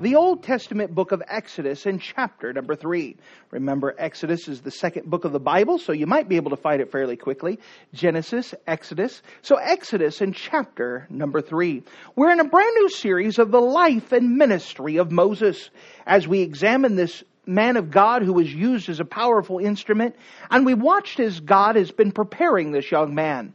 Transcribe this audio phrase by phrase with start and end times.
[0.00, 3.16] The Old Testament book of Exodus in chapter number three.
[3.50, 6.56] Remember, Exodus is the second book of the Bible, so you might be able to
[6.56, 7.58] find it fairly quickly.
[7.94, 9.22] Genesis, Exodus.
[9.40, 11.82] So, Exodus in chapter number three.
[12.14, 15.70] We're in a brand new series of the life and ministry of Moses
[16.06, 20.16] as we examine this man of God who was used as a powerful instrument,
[20.50, 23.54] and we watched as God has been preparing this young man.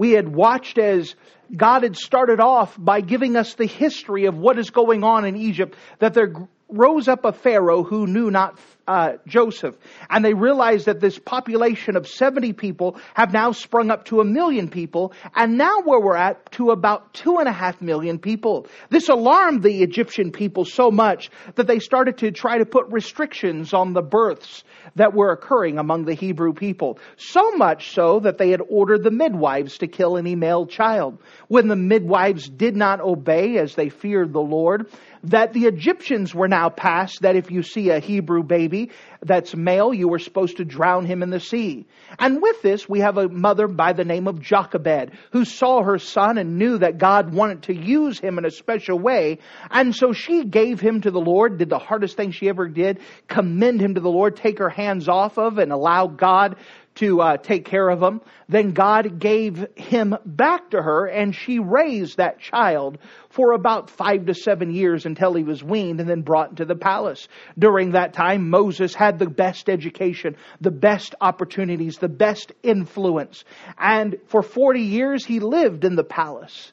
[0.00, 1.14] We had watched as
[1.54, 5.36] God had started off by giving us the history of what is going on in
[5.36, 6.32] Egypt, that there
[6.70, 8.58] rose up a Pharaoh who knew not
[8.90, 9.76] uh, Joseph.
[10.08, 14.24] And they realized that this population of 70 people have now sprung up to a
[14.24, 15.12] million people.
[15.36, 18.66] And now where we're at to about two and a half million people.
[18.88, 23.72] This alarmed the Egyptian people so much that they started to try to put restrictions
[23.72, 24.64] on the births
[24.96, 26.98] that were occurring among the Hebrew people.
[27.16, 31.18] So much so that they had ordered the midwives to kill any male child.
[31.46, 34.90] When the midwives did not obey as they feared the Lord,
[35.24, 38.79] that the Egyptians were now past that if you see a Hebrew baby
[39.22, 41.86] that's male, you were supposed to drown him in the sea.
[42.18, 45.98] And with this, we have a mother by the name of Jochebed who saw her
[45.98, 49.38] son and knew that God wanted to use him in a special way.
[49.70, 53.00] And so she gave him to the Lord, did the hardest thing she ever did,
[53.28, 56.56] commend him to the Lord, take her hands off of and allow God
[57.00, 58.20] to uh, take care of him.
[58.48, 62.98] Then God gave him back to her, and she raised that child
[63.30, 66.76] for about five to seven years until he was weaned and then brought into the
[66.76, 67.26] palace.
[67.58, 73.44] During that time, Moses had the best education, the best opportunities, the best influence.
[73.78, 76.72] And for 40 years, he lived in the palace.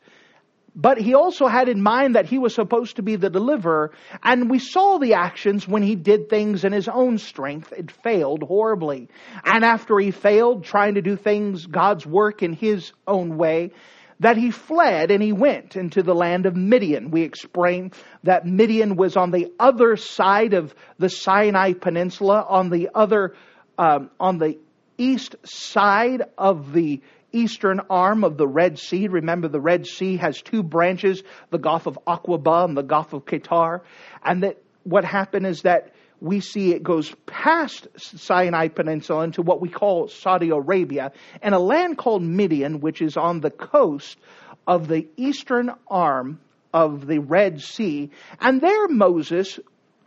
[0.79, 4.47] But he also had in mind that he was supposed to be the deliverer, and
[4.47, 7.73] we saw the actions when he did things in his own strength.
[7.75, 9.09] It failed horribly.
[9.43, 13.71] And after he failed trying to do things, God's work in his own way,
[14.19, 17.09] that he fled and he went into the land of Midian.
[17.09, 17.91] We explain
[18.23, 23.35] that Midian was on the other side of the Sinai Peninsula, on the other,
[23.79, 24.59] um, on the
[24.99, 27.01] east side of the
[27.31, 29.07] eastern arm of the Red Sea.
[29.07, 33.25] Remember, the Red Sea has two branches, the Gulf of Aqaba and the Gulf of
[33.25, 33.81] Qatar.
[34.23, 39.61] And that what happened is that we see it goes past Sinai Peninsula into what
[39.61, 41.11] we call Saudi Arabia
[41.41, 44.17] and a land called Midian, which is on the coast
[44.65, 46.39] of the eastern arm
[46.73, 48.09] of the Red Sea.
[48.39, 49.59] And there Moses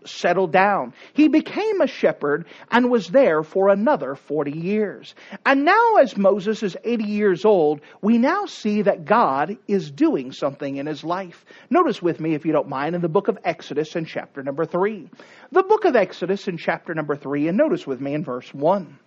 [0.05, 0.95] settled down.
[1.13, 5.15] He became a shepherd and was there for another 40 years.
[5.45, 10.33] And now, as Moses is 80 years old, we now see that God is doing
[10.33, 11.45] something in his life.
[11.69, 14.65] Notice with me, if you don't mind, in the book of Exodus in chapter number
[14.65, 15.09] 3.
[15.53, 18.99] The book of Exodus in chapter number 3, and notice with me in verse 1.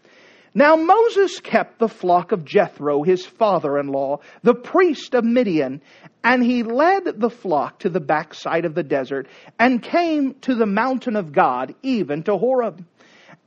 [0.56, 5.82] Now Moses kept the flock of Jethro, his father in law, the priest of Midian,
[6.24, 9.28] and he led the flock to the backside of the desert
[9.58, 12.86] and came to the mountain of God, even to Horeb.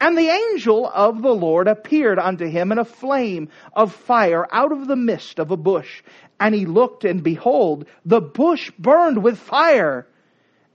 [0.01, 4.73] And the angel of the Lord appeared unto him in a flame of fire out
[4.73, 6.03] of the midst of a bush.
[6.41, 10.07] And he looked, and behold, the bush burned with fire,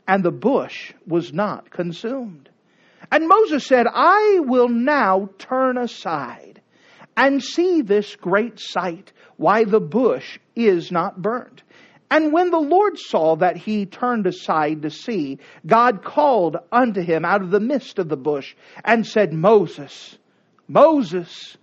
[0.07, 2.49] and the bush was not consumed.
[3.11, 6.61] And Moses said, I will now turn aside
[7.17, 11.63] and see this great sight, why the bush is not burnt.
[12.09, 17.23] And when the Lord saw that he turned aside to see, God called unto him
[17.23, 18.53] out of the midst of the bush
[18.83, 20.17] and said, Moses,
[20.67, 21.57] Moses.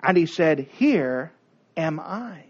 [0.00, 1.32] And he said, Here
[1.76, 2.44] am I.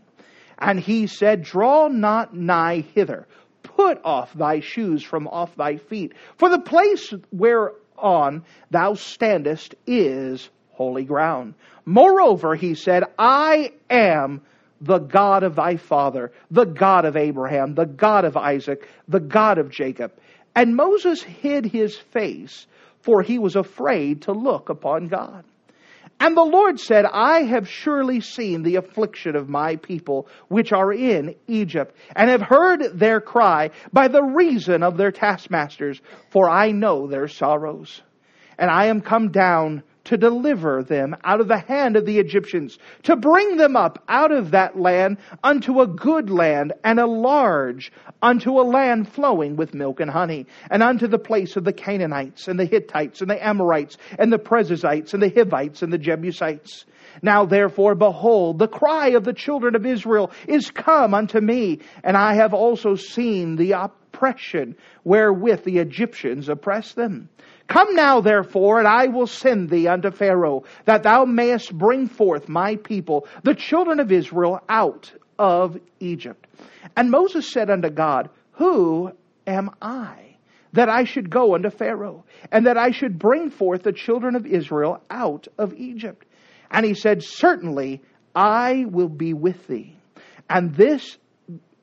[0.59, 3.27] And he said, Draw not nigh hither.
[3.63, 6.13] Put off thy shoes from off thy feet.
[6.37, 11.55] For the place where on thou standest is holy ground.
[11.85, 14.43] Moreover, he said, I am
[14.81, 19.59] the God of thy father, the God of Abraham, the God of Isaac, the God
[19.59, 20.13] of Jacob.
[20.55, 22.67] And Moses hid his face,
[23.01, 25.45] for he was afraid to look upon God.
[26.21, 30.93] And the Lord said, I have surely seen the affliction of my people which are
[30.93, 36.01] in Egypt, and have heard their cry by the reason of their taskmasters,
[36.31, 38.03] for I know their sorrows.
[38.59, 42.79] And I am come down to deliver them out of the hand of the Egyptians,
[43.03, 47.93] to bring them up out of that land unto a good land and a large,
[48.23, 52.49] unto a land flowing with milk and honey, and unto the place of the Canaanites
[52.49, 56.87] and the Hittites and the Amorites and the Perizzites and the Hivites and the Jebusites.
[57.21, 62.17] Now therefore, behold, the cry of the children of Israel is come unto me, and
[62.17, 67.29] I have also seen the oppression wherewith the Egyptians oppress them.
[67.69, 72.49] Come now, therefore, and I will send thee unto Pharaoh, that thou mayest bring forth
[72.49, 76.47] my people, the children of Israel, out of Egypt.
[76.97, 79.13] And Moses said unto God, Who
[79.47, 80.37] am I?
[80.73, 84.47] That I should go unto Pharaoh, and that I should bring forth the children of
[84.47, 86.27] Israel out of Egypt.
[86.71, 88.01] And he said, Certainly
[88.35, 89.95] I will be with thee,
[90.49, 91.19] and this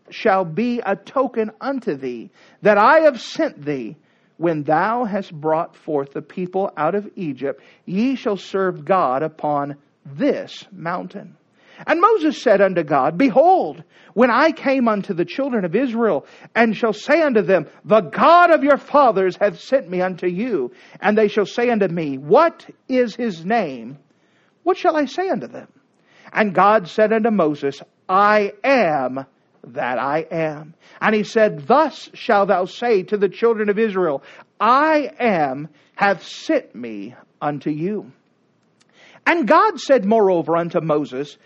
[0.10, 2.31] shall be a token unto thee
[2.62, 3.98] that I have sent thee
[4.38, 9.76] when thou hast brought forth the people out of Egypt, ye shall serve God upon
[10.06, 11.38] this mountain.
[11.86, 13.84] And Moses said unto God, Behold,
[14.14, 18.52] when I came unto the children of Israel, and shall say unto them, The God
[18.52, 20.72] of your fathers hath sent me unto you,
[21.02, 23.98] and they shall say unto me, What is his name?
[24.64, 25.68] What shall I say unto them?
[26.31, 29.26] And God said unto Moses, I am
[29.74, 30.74] that I am.
[31.02, 34.24] And he said, Thus shalt thou say to the children of Israel,
[34.60, 38.12] I am, hath sent me unto you.
[39.26, 41.38] And God said moreover unto Moses,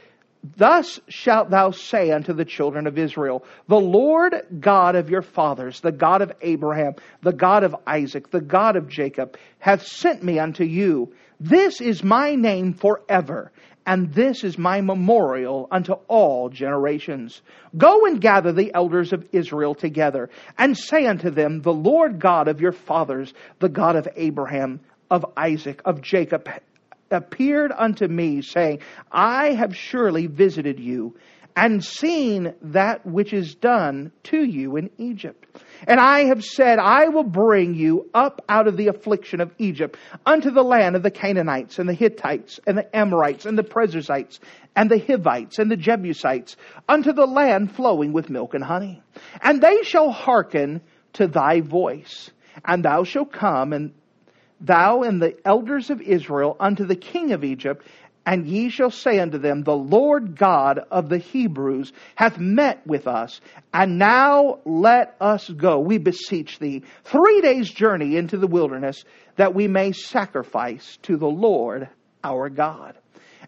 [0.56, 5.81] Thus shalt thou say unto the children of Israel, The Lord God of your fathers,
[5.81, 10.39] the God of Abraham, the God of Isaac, the God of Jacob, hath sent me
[10.39, 11.13] unto you.
[11.42, 13.51] This is my name forever,
[13.89, 17.41] and this is my memorial unto all generations.
[17.75, 22.47] Go and gather the elders of Israel together, and say unto them, The Lord God
[22.47, 26.47] of your fathers, the God of Abraham, of Isaac, of Jacob,
[27.09, 28.81] appeared unto me, saying,
[29.12, 31.15] I have surely visited you
[31.59, 35.45] and seen that which is done to you in Egypt.
[35.85, 39.97] And I have said, I will bring you up out of the affliction of Egypt
[40.25, 44.39] unto the land of the Canaanites and the Hittites and the Amorites and the Perizzites
[44.73, 46.56] and the Hivites and the Jebusites
[46.88, 49.03] unto the land flowing with milk and honey.
[49.41, 50.79] And they shall hearken
[51.13, 52.31] to thy voice.
[52.63, 53.91] And thou shalt come and
[54.61, 57.85] thou and the elders of Israel unto the king of Egypt
[58.25, 63.07] and ye shall say unto them, The Lord God of the Hebrews hath met with
[63.07, 63.42] us,
[63.74, 69.04] and now let us go, we beseech thee, three days' journey into the wilderness,
[69.36, 71.89] that we may sacrifice to the Lord
[72.24, 72.98] our God.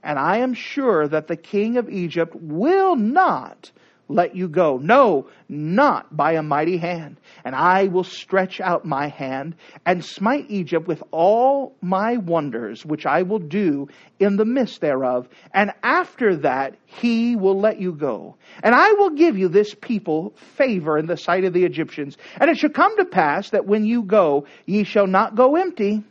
[0.03, 3.71] And I am sure that the king of Egypt will not
[4.11, 4.77] let you go.
[4.77, 7.17] No, not by a mighty hand.
[7.43, 9.55] And I will stretch out my hand
[9.85, 13.87] and smite Egypt with all my wonders, which I will do
[14.19, 15.27] in the midst thereof.
[15.53, 18.35] And after that, he will let you go.
[18.63, 22.17] And I will give you this people favor in the sight of the Egyptians.
[22.39, 26.03] And it shall come to pass that when you go, ye shall not go empty.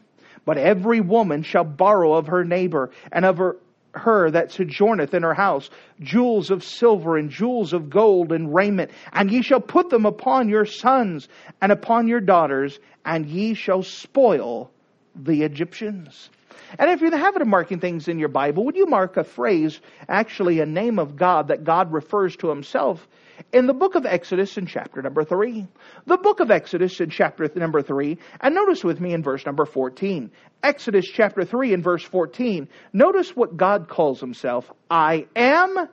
[0.44, 3.56] But every woman shall borrow of her neighbor and of her
[3.94, 5.70] her that sojourneth in her house
[6.00, 10.48] jewels of silver and jewels of gold and raiment, and ye shall put them upon
[10.48, 11.28] your sons
[11.60, 14.70] and upon your daughters, and ye shall spoil
[15.14, 16.30] the Egyptians.
[16.78, 19.16] And if you're in the habit of marking things in your Bible, would you mark
[19.16, 23.06] a phrase, actually a name of God that God refers to himself
[23.52, 25.66] in the book of Exodus in chapter number 3.
[26.06, 29.64] The book of Exodus in chapter number 3, and notice with me in verse number
[29.64, 30.30] 14.
[30.62, 32.68] Exodus chapter 3 and verse 14.
[32.92, 34.70] Notice what God calls himself.
[34.90, 35.88] I am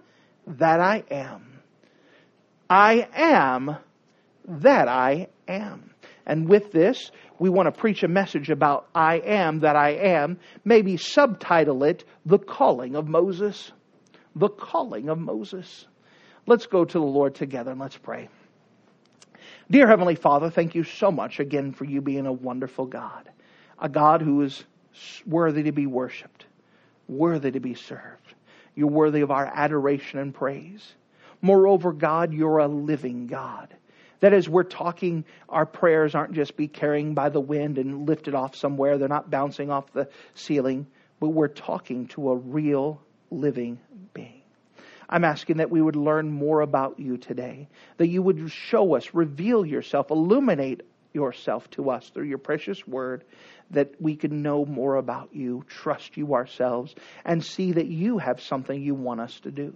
[0.47, 1.59] that I am.
[2.69, 3.77] I am
[4.47, 5.93] that I am.
[6.25, 10.39] And with this, we want to preach a message about I am that I am.
[10.65, 13.71] Maybe subtitle it The Calling of Moses.
[14.35, 15.87] The Calling of Moses.
[16.47, 18.29] Let's go to the Lord together and let's pray.
[19.69, 23.29] Dear Heavenly Father, thank you so much again for you being a wonderful God,
[23.79, 24.63] a God who is
[25.25, 26.45] worthy to be worshiped,
[27.09, 28.33] worthy to be served.
[28.75, 30.93] You're worthy of our adoration and praise.
[31.41, 33.75] Moreover, God, you're a living God.
[34.21, 38.33] That is, we're talking, our prayers aren't just be carrying by the wind and lifted
[38.33, 38.97] off somewhere.
[38.97, 40.87] They're not bouncing off the ceiling,
[41.19, 43.79] but we're talking to a real living
[44.13, 44.36] being.
[45.09, 49.13] I'm asking that we would learn more about you today, that you would show us,
[49.13, 50.81] reveal yourself, illuminate
[51.13, 53.23] yourself to us through your precious word,
[53.71, 56.93] that we can know more about you, trust you ourselves,
[57.25, 59.73] and see that you have something you want us to do.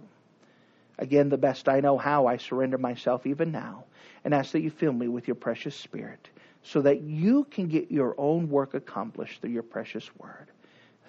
[0.98, 3.84] Again, the best I know how, I surrender myself even now
[4.24, 6.28] and ask that you fill me with your precious spirit
[6.62, 10.48] so that you can get your own work accomplished through your precious word.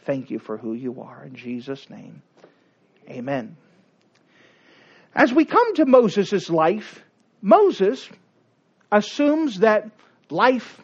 [0.06, 1.24] thank you for who you are.
[1.24, 2.22] In Jesus' name,
[3.10, 3.56] amen.
[5.15, 7.03] As we come to Moses' life,
[7.41, 8.10] Moses
[8.91, 9.89] assumes that
[10.29, 10.82] life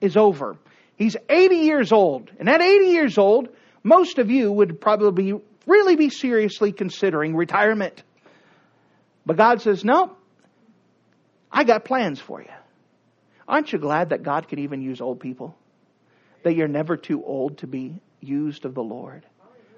[0.00, 0.56] is over.
[0.96, 2.30] He's 80 years old.
[2.38, 3.48] And at 80 years old,
[3.82, 5.34] most of you would probably
[5.66, 8.02] really be seriously considering retirement.
[9.26, 10.16] But God says, no,
[11.52, 12.48] I got plans for you.
[13.46, 15.56] Aren't you glad that God can even use old people?
[16.42, 19.24] That you're never too old to be used of the Lord?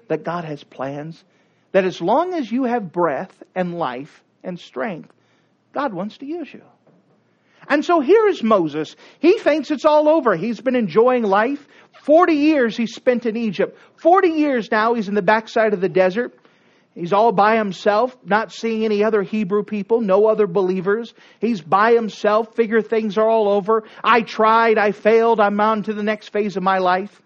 [0.07, 1.23] That God has plans?
[1.71, 5.11] That as long as you have breath and life and strength,
[5.73, 6.63] God wants to use you.
[7.69, 8.95] And so here is Moses.
[9.19, 10.35] He thinks it's all over.
[10.35, 11.65] He's been enjoying life.
[12.03, 13.77] 40 years he spent in Egypt.
[13.97, 16.37] 40 years now he's in the backside of the desert.
[16.93, 21.13] He's all by himself, not seeing any other Hebrew people, no other believers.
[21.39, 23.85] He's by himself, figure things are all over.
[24.03, 27.21] I tried, I failed, I'm on to the next phase of my life.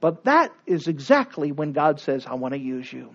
[0.00, 3.10] But that is exactly when God says, I want to use you.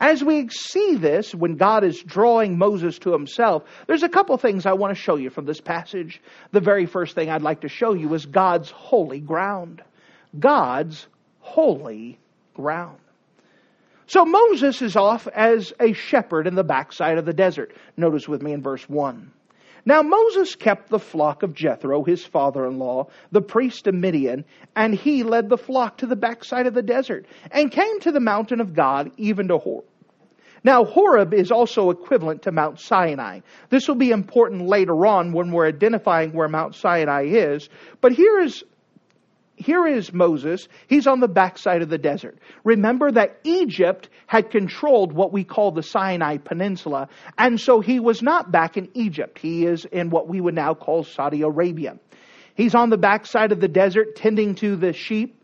[0.00, 4.66] As we see this, when God is drawing Moses to himself, there's a couple things
[4.66, 6.20] I want to show you from this passage.
[6.52, 9.82] The very first thing I'd like to show you is God's holy ground.
[10.38, 11.06] God's
[11.40, 12.18] holy
[12.54, 12.98] ground.
[14.06, 17.74] So Moses is off as a shepherd in the backside of the desert.
[17.96, 19.30] Notice with me in verse 1.
[19.84, 24.44] Now Moses kept the flock of Jethro, his father in law, the priest of Midian,
[24.76, 28.20] and he led the flock to the backside of the desert, and came to the
[28.20, 29.86] mountain of God, even to Horeb.
[30.64, 33.40] Now, Horeb is also equivalent to Mount Sinai.
[33.68, 37.68] This will be important later on when we're identifying where Mount Sinai is.
[38.00, 38.62] But here is
[39.56, 40.66] here is Moses.
[40.86, 42.38] He's on the backside of the desert.
[42.64, 48.22] Remember that Egypt had controlled what we call the Sinai Peninsula, and so he was
[48.22, 49.38] not back in Egypt.
[49.38, 51.98] He is in what we would now call Saudi Arabia.
[52.54, 55.42] He's on the backside of the desert tending to the sheep.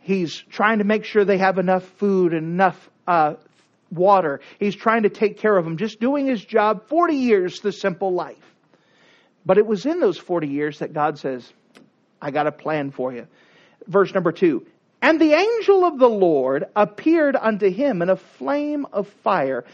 [0.00, 3.34] He's trying to make sure they have enough food and enough uh,
[3.90, 4.40] water.
[4.58, 8.12] He's trying to take care of them, just doing his job 40 years, the simple
[8.12, 8.36] life.
[9.44, 11.52] But it was in those 40 years that God says,
[12.22, 13.26] I got a plan for you
[13.86, 14.66] verse number two.
[15.00, 19.64] And the angel of the Lord appeared unto him in a flame of fire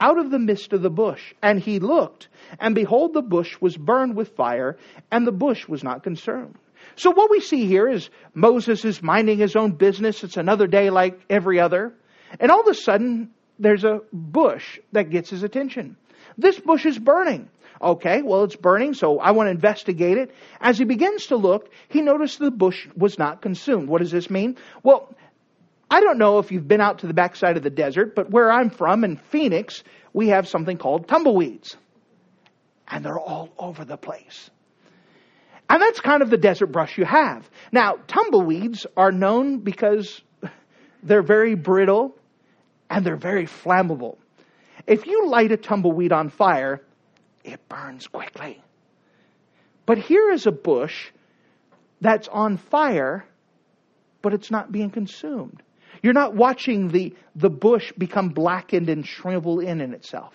[0.00, 1.34] out of the midst of the bush.
[1.42, 4.78] And he looked, and behold, the bush was burned with fire,
[5.10, 6.56] and the bush was not consumed.
[6.96, 10.24] So what we see here is Moses is minding his own business.
[10.24, 11.92] It's another day like every other.
[12.40, 15.96] And all of a sudden, there's a bush that gets his attention.
[16.38, 17.50] This bush is burning.
[17.80, 20.34] Okay, well, it's burning, so I want to investigate it.
[20.60, 23.88] As he begins to look, he noticed the bush was not consumed.
[23.88, 24.56] What does this mean?
[24.82, 25.14] Well,
[25.90, 28.50] I don't know if you've been out to the backside of the desert, but where
[28.50, 31.76] I'm from in Phoenix, we have something called tumbleweeds.
[32.88, 34.50] And they're all over the place.
[35.70, 37.48] And that's kind of the desert brush you have.
[37.70, 40.20] Now, tumbleweeds are known because
[41.02, 42.16] they're very brittle
[42.90, 44.16] and they're very flammable.
[44.86, 46.82] If you light a tumbleweed on fire,
[47.52, 48.62] it burns quickly.
[49.86, 51.10] But here is a bush
[52.00, 53.24] that's on fire,
[54.22, 55.62] but it's not being consumed.
[56.02, 60.34] You're not watching the, the bush become blackened and shrivel in in itself.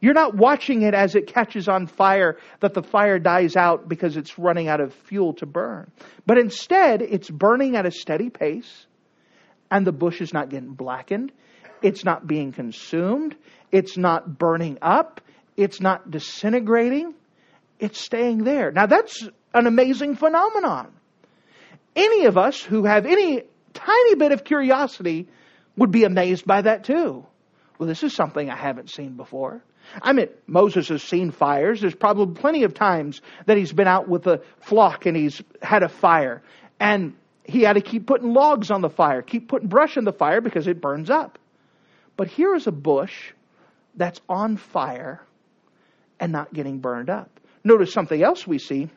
[0.00, 4.16] You're not watching it as it catches on fire, that the fire dies out because
[4.16, 5.90] it's running out of fuel to burn.
[6.26, 8.86] But instead, it's burning at a steady pace,
[9.70, 11.32] and the bush is not getting blackened.
[11.82, 13.36] It's not being consumed.
[13.72, 15.20] It's not burning up.
[15.56, 17.14] It's not disintegrating,
[17.78, 18.70] it's staying there.
[18.70, 20.92] Now that's an amazing phenomenon.
[21.94, 25.28] Any of us who have any tiny bit of curiosity
[25.76, 27.26] would be amazed by that too.
[27.78, 29.62] Well, this is something I haven't seen before.
[30.02, 31.80] I mean, Moses has seen fires.
[31.80, 35.82] There's probably plenty of times that he's been out with a flock and he's had
[35.82, 36.42] a fire.
[36.80, 40.12] And he had to keep putting logs on the fire, keep putting brush in the
[40.12, 41.38] fire because it burns up.
[42.16, 43.32] But here is a bush
[43.94, 45.22] that's on fire
[46.20, 47.40] and not getting burned up.
[47.64, 48.88] Notice something else we see.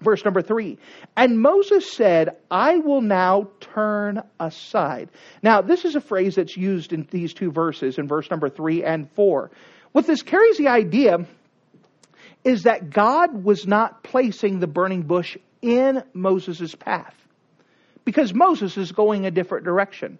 [0.00, 0.78] Verse number three.
[1.16, 5.10] And Moses said, I will now turn aside.
[5.42, 8.82] Now, this is a phrase that's used in these two verses, in verse number three
[8.82, 9.50] and four.
[9.92, 11.26] What this carries the idea
[12.44, 17.14] is that God was not placing the burning bush in Moses' path.
[18.06, 20.18] Because Moses is going a different direction.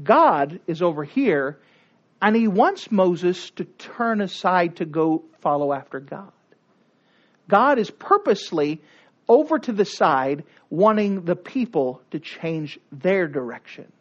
[0.00, 1.58] God is over here
[2.24, 6.32] and he wants Moses to turn aside to go follow after God.
[7.50, 8.80] God is purposely
[9.28, 13.92] over to the side, wanting the people to change their direction.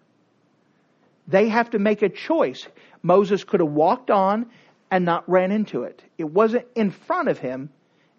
[1.27, 2.65] They have to make a choice.
[3.01, 4.45] Moses could have walked on
[4.89, 6.01] and not ran into it.
[6.17, 7.71] It wasn't in front of him,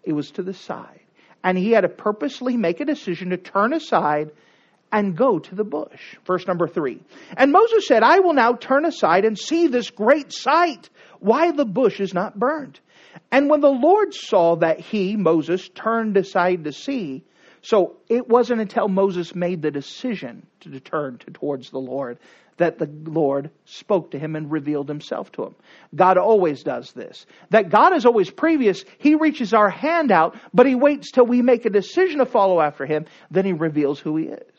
[0.03, 0.99] it was to the side.
[1.43, 4.29] And he had to purposely make a decision to turn aside
[4.95, 6.15] and go to the bush.
[6.25, 7.01] Verse number three.
[7.35, 11.65] And Moses said, I will now turn aside and see this great sight, why the
[11.65, 12.79] bush is not burned.
[13.29, 17.25] And when the Lord saw that he, Moses, turned aside to see,
[17.61, 22.17] so it wasn't until Moses made the decision to turn towards the Lord
[22.57, 25.55] that the Lord spoke to him and revealed himself to him.
[25.93, 27.25] God always does this.
[27.49, 28.85] That God is always previous.
[28.97, 32.61] He reaches our hand out, but he waits till we make a decision to follow
[32.61, 34.54] after him, then he reveals who he is.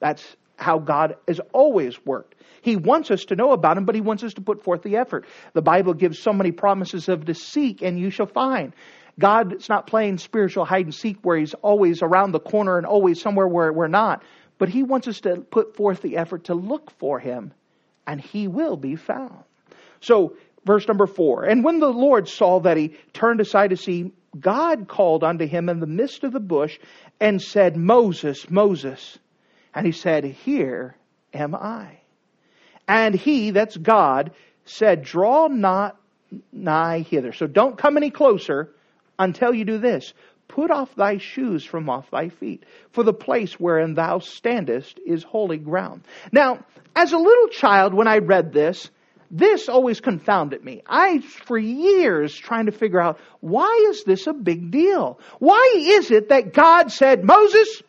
[0.00, 2.34] That's how God has always worked.
[2.62, 4.96] He wants us to know about him, but he wants us to put forth the
[4.96, 5.26] effort.
[5.52, 8.74] The Bible gives so many promises of to seek and you shall find.
[9.18, 13.20] God's not playing spiritual hide and seek where he's always around the corner and always
[13.20, 14.22] somewhere where we're not.
[14.58, 17.52] But he wants us to put forth the effort to look for him,
[18.06, 19.44] and he will be found.
[20.00, 21.44] So, verse number four.
[21.44, 25.68] And when the Lord saw that he turned aside to see, God called unto him
[25.68, 26.78] in the midst of the bush
[27.20, 29.18] and said, Moses, Moses.
[29.78, 30.96] And he said, Here
[31.32, 32.00] am I.
[32.88, 34.32] And he, that's God,
[34.64, 35.96] said, Draw not
[36.50, 37.32] nigh hither.
[37.32, 38.74] So don't come any closer
[39.20, 40.14] until you do this.
[40.48, 45.22] Put off thy shoes from off thy feet, for the place wherein thou standest is
[45.22, 46.02] holy ground.
[46.32, 46.64] Now,
[46.96, 48.90] as a little child, when I read this,
[49.30, 50.82] this always confounded me.
[50.88, 55.20] I, for years, trying to figure out why is this a big deal?
[55.38, 57.80] Why is it that God said, Moses,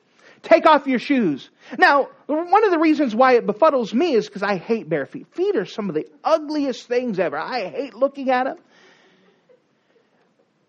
[0.43, 1.49] take off your shoes?
[1.77, 5.27] Now, one of the reasons why it befuddles me is because I hate bare feet.
[5.33, 7.37] Feet are some of the ugliest things ever.
[7.37, 8.57] I hate looking at them.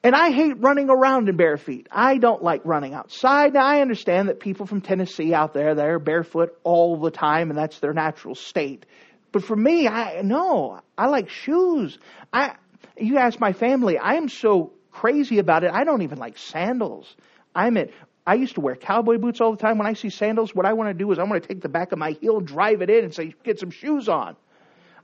[0.03, 1.87] And I hate running around in bare feet.
[1.91, 3.53] I don't like running outside.
[3.53, 7.59] Now, I understand that people from Tennessee out there, they're barefoot all the time, and
[7.59, 8.87] that's their natural state.
[9.31, 11.99] But for me, I no, I like shoes.
[12.33, 12.55] I
[12.97, 15.71] you ask my family, I am so crazy about it.
[15.73, 17.15] I don't even like sandals.
[17.55, 17.91] I'm at
[18.27, 19.79] I used to wear cowboy boots all the time.
[19.79, 21.69] When I see sandals, what I want to do is I want to take the
[21.69, 24.37] back of my heel, drive it in, and say, "Get some shoes on."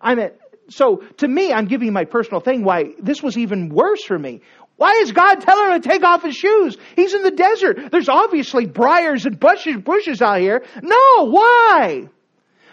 [0.00, 4.04] I'm at so to me, I'm giving my personal thing why this was even worse
[4.04, 4.40] for me.
[4.76, 6.76] Why is God telling him to take off his shoes?
[6.96, 7.90] He's in the desert.
[7.90, 10.64] There's obviously briars and bushes, bushes out here.
[10.82, 12.08] No, why?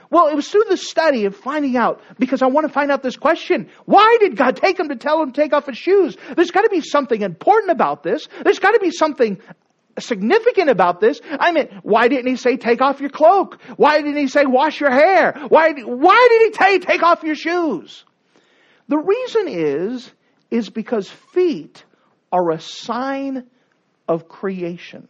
[0.10, 3.02] Well, it was through the study of finding out, because I want to find out
[3.02, 3.70] this question.
[3.86, 6.17] Why did God take him to tell him to take off his shoes?
[6.36, 8.28] There's got to be something important about this.
[8.44, 9.39] There's got to be something
[9.99, 11.19] significant about this.
[11.23, 13.62] I mean, why didn't he say take off your cloak?
[13.77, 15.34] Why didn't he say wash your hair?
[15.49, 18.03] Why, why did he you take off your shoes?
[18.88, 20.12] The reason is,
[20.51, 21.84] is because feet
[22.32, 23.45] are a sign
[24.08, 25.08] of creation.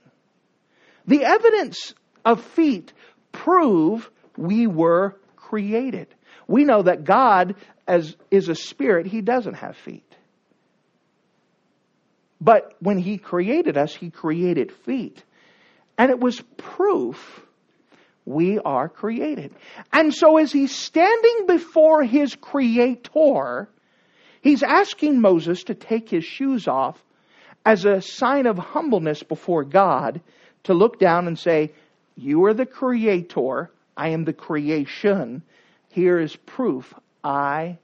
[1.05, 1.93] The evidence
[2.23, 2.93] of feet
[3.31, 6.07] prove we were created.
[6.47, 7.55] We know that God
[7.87, 10.12] as is a spirit, he doesn't have feet.
[12.43, 15.23] But when he created us, he created feet.
[15.97, 17.41] And it was proof
[18.25, 19.53] we are created.
[19.93, 23.69] And so as he's standing before his creator,
[24.41, 27.01] he's asking Moses to take his shoes off
[27.65, 30.19] as a sign of humbleness before God
[30.63, 31.71] to look down and say,
[32.17, 35.43] You are the creator, I am the creation.
[35.91, 37.77] Here is proof I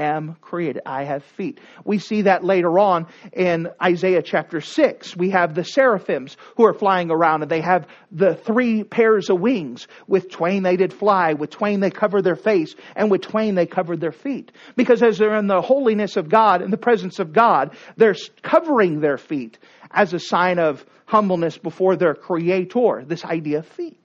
[0.00, 0.82] am created.
[0.86, 1.60] I have feet.
[1.84, 5.16] We see that later on in Isaiah chapter 6.
[5.16, 9.40] We have the seraphims who are flying around and they have the three pairs of
[9.40, 9.86] wings.
[10.06, 13.66] With twain they did fly, with twain they covered their face, and with twain they
[13.66, 14.52] covered their feet.
[14.76, 19.00] Because as they're in the holiness of God, in the presence of God, they're covering
[19.00, 19.58] their feet
[19.90, 23.04] as a sign of humbleness before their creator.
[23.06, 23.99] This idea of feet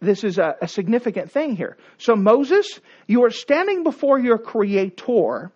[0.00, 1.76] this is a, a, significant thing here.
[1.98, 5.50] So, Moses, you are standing before your Creator.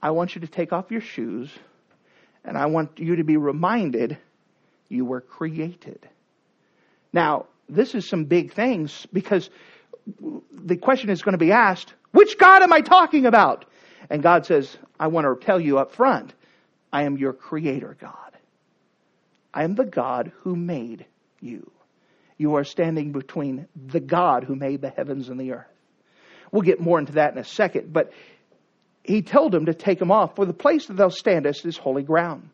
[0.00, 1.50] I want you to take off your shoes,
[2.44, 4.16] and I want you to be reminded
[4.88, 6.08] you were created.
[7.12, 9.50] Now, this is some big things because
[10.52, 13.64] the question is going to be asked which God am I talking about?
[14.10, 16.34] And God says, I want to tell you up front,
[16.92, 18.16] I am your Creator God.
[19.54, 21.06] I am the God who made
[21.40, 21.70] you
[22.42, 25.66] you are standing between the God who made the heavens and the earth.
[26.50, 28.12] We'll get more into that in a second, but
[29.02, 32.02] he told him to take them off, for the place that thou standest is holy
[32.02, 32.50] ground.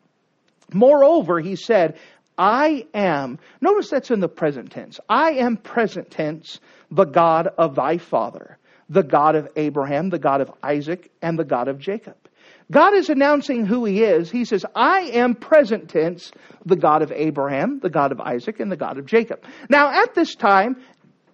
[0.71, 1.97] Moreover, he said,
[2.37, 4.99] I am, notice that's in the present tense.
[5.09, 8.57] I am present tense, the God of thy father,
[8.89, 12.15] the God of Abraham, the God of Isaac, and the God of Jacob.
[12.71, 14.29] God is announcing who He is.
[14.29, 16.31] He says, I am present tense,
[16.65, 19.43] the God of Abraham, the God of Isaac, and the God of Jacob.
[19.69, 20.77] Now, at this time,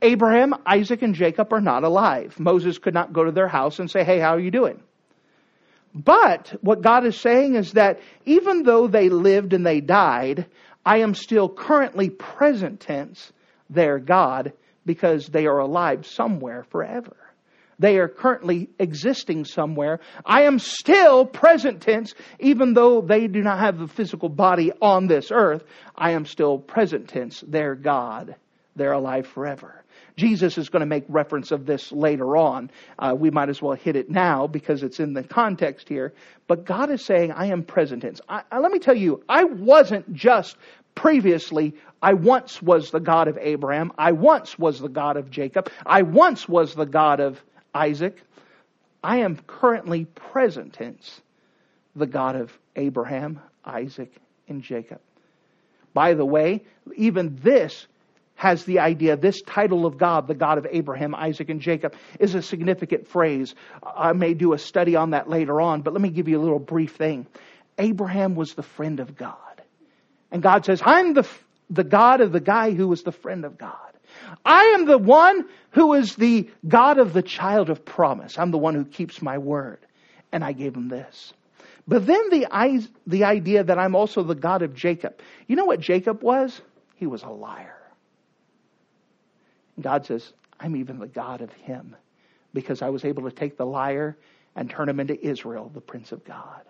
[0.02, 2.40] Abraham, Isaac, and Jacob are not alive.
[2.40, 4.82] Moses could not go to their house and say, Hey, how are you doing?
[5.94, 10.46] But what God is saying is that even though they lived and they died,
[10.86, 13.32] I am still currently present tense,
[13.70, 14.54] their God,
[14.86, 17.16] because they are alive somewhere forever.
[17.80, 20.00] They are currently existing somewhere.
[20.26, 25.08] I am still present tense, even though they do not have a physical body on
[25.08, 25.64] this earth.
[25.96, 28.36] I am still present tense, their God.
[28.76, 29.84] They're alive forever.
[30.18, 32.72] Jesus is going to make reference of this later on.
[32.98, 36.14] Uh, we might as well hit it now because it's in the context here.
[36.48, 38.22] But God is saying, I am present tense.
[38.30, 40.56] I, I, let me tell you, I wasn't just
[40.94, 43.92] previously, I once was the God of Abraham.
[43.98, 45.70] I once was the God of Jacob.
[45.86, 47.42] I once was the God of
[47.76, 48.18] Isaac.
[49.04, 51.22] I am currently present tense,
[51.96, 54.12] the God of Abraham, Isaac,
[54.48, 55.02] and Jacob.
[55.94, 56.64] By the way,
[56.96, 57.86] even this
[58.36, 62.36] has the idea, this title of God, the God of Abraham, Isaac, and Jacob, is
[62.36, 63.56] a significant phrase.
[63.84, 66.44] I may do a study on that later on, but let me give you a
[66.44, 67.28] little brief thing.
[67.78, 69.38] Abraham was the friend of God.
[70.32, 71.28] And God says, I'm the,
[71.70, 73.72] the God of the guy who was the friend of God.
[74.44, 78.38] I am the one who is the God of the child of promise.
[78.38, 79.80] I'm the one who keeps my word.
[80.32, 81.34] And I gave him this.
[81.88, 85.20] But then the, the idea that I'm also the God of Jacob.
[85.48, 86.62] You know what Jacob was?
[86.96, 87.78] He was a liar.
[89.80, 91.96] God says, I'm even the God of him
[92.54, 94.18] because I was able to take the liar
[94.56, 96.62] and turn him into Israel, the Prince of God.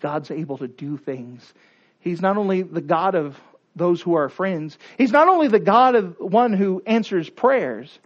[0.00, 1.54] God's able to do things.
[2.00, 3.38] He's not only the God of
[3.76, 7.98] those who are friends, He's not only the God of one who answers prayers,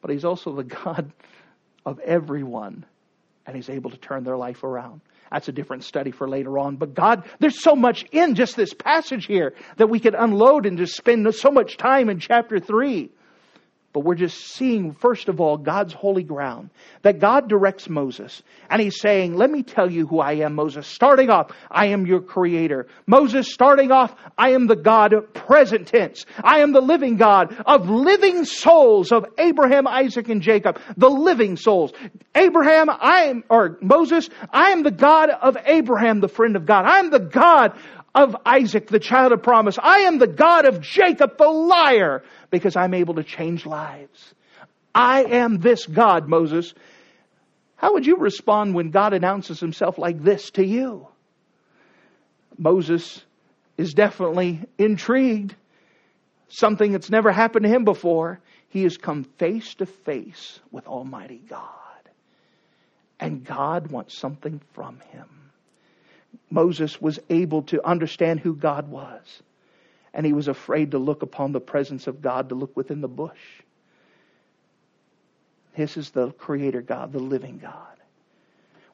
[0.00, 1.12] but He's also the God
[1.86, 2.84] of everyone.
[3.46, 5.00] And He's able to turn their life around.
[5.30, 6.76] That's a different study for later on.
[6.76, 10.78] But God, there's so much in just this passage here that we could unload and
[10.78, 13.10] just spend so much time in chapter 3.
[13.94, 16.70] But we're just seeing, first of all, God's holy ground.
[17.02, 18.42] That God directs Moses.
[18.68, 20.88] And he's saying, Let me tell you who I am, Moses.
[20.88, 22.88] Starting off, I am your creator.
[23.06, 26.26] Moses, starting off, I am the God present tense.
[26.42, 30.80] I am the living God of living souls of Abraham, Isaac, and Jacob.
[30.96, 31.92] The living souls.
[32.34, 36.84] Abraham, I am, or Moses, I am the God of Abraham, the friend of God.
[36.84, 37.78] I am the God
[38.14, 39.78] of Isaac, the child of promise.
[39.82, 44.34] I am the God of Jacob, the liar, because I'm able to change lives.
[44.94, 46.72] I am this God, Moses.
[47.76, 51.08] How would you respond when God announces himself like this to you?
[52.56, 53.22] Moses
[53.76, 55.56] is definitely intrigued.
[56.48, 58.40] Something that's never happened to him before.
[58.68, 61.68] He has come face to face with Almighty God.
[63.18, 65.26] And God wants something from him.
[66.50, 69.42] Moses was able to understand who God was.
[70.12, 73.08] And he was afraid to look upon the presence of God, to look within the
[73.08, 73.40] bush.
[75.76, 77.94] This is the Creator God, the living God.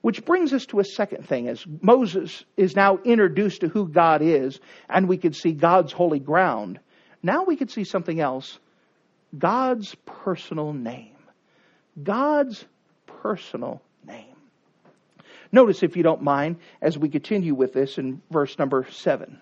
[0.00, 1.46] Which brings us to a second thing.
[1.46, 6.20] As Moses is now introduced to who God is, and we could see God's holy
[6.20, 6.80] ground,
[7.22, 8.58] now we could see something else
[9.36, 11.16] God's personal name.
[12.02, 12.64] God's
[13.06, 14.34] personal name.
[15.52, 19.40] Notice, if you don't mind, as we continue with this in verse number 7.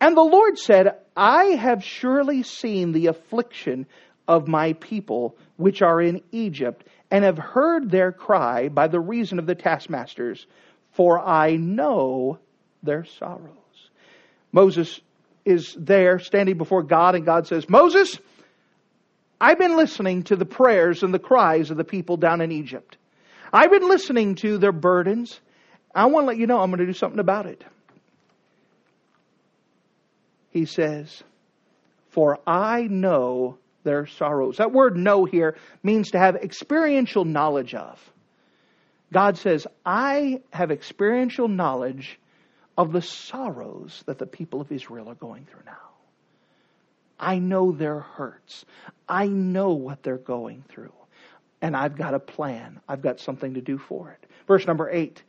[0.00, 3.86] And the Lord said, I have surely seen the affliction
[4.28, 9.40] of my people which are in Egypt, and have heard their cry by the reason
[9.40, 10.46] of the taskmasters,
[10.92, 12.38] for I know
[12.82, 13.90] their sorrows.
[14.52, 15.00] Moses
[15.44, 18.18] is there standing before God, and God says, Moses,
[19.40, 22.96] I've been listening to the prayers and the cries of the people down in Egypt.
[23.52, 25.40] I've been listening to their burdens.
[25.94, 27.64] I want to let you know I'm going to do something about it.
[30.50, 31.22] He says,
[32.10, 34.58] For I know their sorrows.
[34.58, 37.98] That word know here means to have experiential knowledge of.
[39.12, 42.18] God says, I have experiential knowledge
[42.78, 45.76] of the sorrows that the people of Israel are going through now.
[47.18, 48.64] I know their hurts.
[49.08, 50.92] I know what they're going through
[51.62, 52.80] and I've got a plan.
[52.88, 54.26] I've got something to do for it.
[54.46, 55.22] Verse number eight.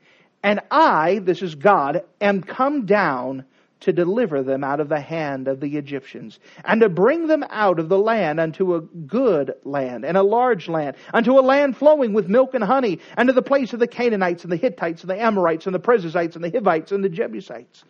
[0.43, 3.45] And I, this is God, am come down
[3.81, 7.79] to deliver them out of the hand of the Egyptians, and to bring them out
[7.79, 12.13] of the land unto a good land, and a large land, unto a land flowing
[12.13, 15.09] with milk and honey, and to the place of the Canaanites, and the Hittites, and
[15.09, 17.83] the Amorites, and the Perizzites, and the Hivites, and the Jebusites.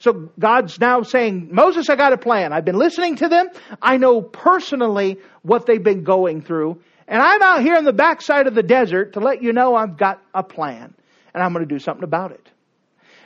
[0.00, 2.52] So God's now saying, Moses, I got a plan.
[2.52, 3.48] I've been listening to them.
[3.82, 6.80] I know personally what they've been going through.
[7.08, 9.96] And I'm out here in the backside of the desert to let you know I've
[9.96, 10.94] got a plan
[11.32, 12.46] and I'm going to do something about it.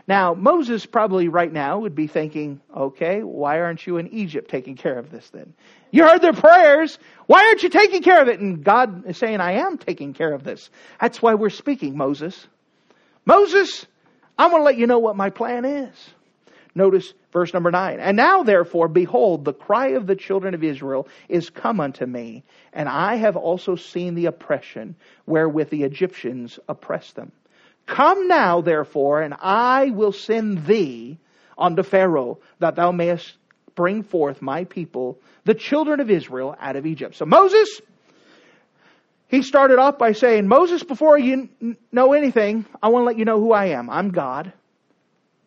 [0.07, 4.77] Now, Moses probably right now would be thinking, okay, why aren't you in Egypt taking
[4.77, 5.55] care of this then?
[5.90, 6.99] You heard their prayers.
[7.27, 8.40] Why aren't you taking care of it?
[8.40, 10.71] And God is saying, I am taking care of this.
[11.01, 12.47] That's why we're speaking, Moses.
[13.25, 13.87] Moses,
[14.38, 15.95] I'm going to let you know what my plan is.
[16.75, 18.01] Notice verse number 9.
[18.01, 22.45] And now, therefore, behold, the cry of the children of Israel is come unto me,
[22.73, 27.33] and I have also seen the oppression wherewith the Egyptians oppress them.
[27.87, 31.19] Come now, therefore, and I will send thee
[31.59, 33.37] unto Pharaoh, that thou mayest
[33.75, 37.17] bring forth my people, the children of Israel, out of Egypt.
[37.17, 37.81] So Moses,
[39.29, 41.49] he started off by saying, Moses, before you
[41.91, 43.91] know anything, I want to let you know who I am.
[43.91, 44.53] I'm God.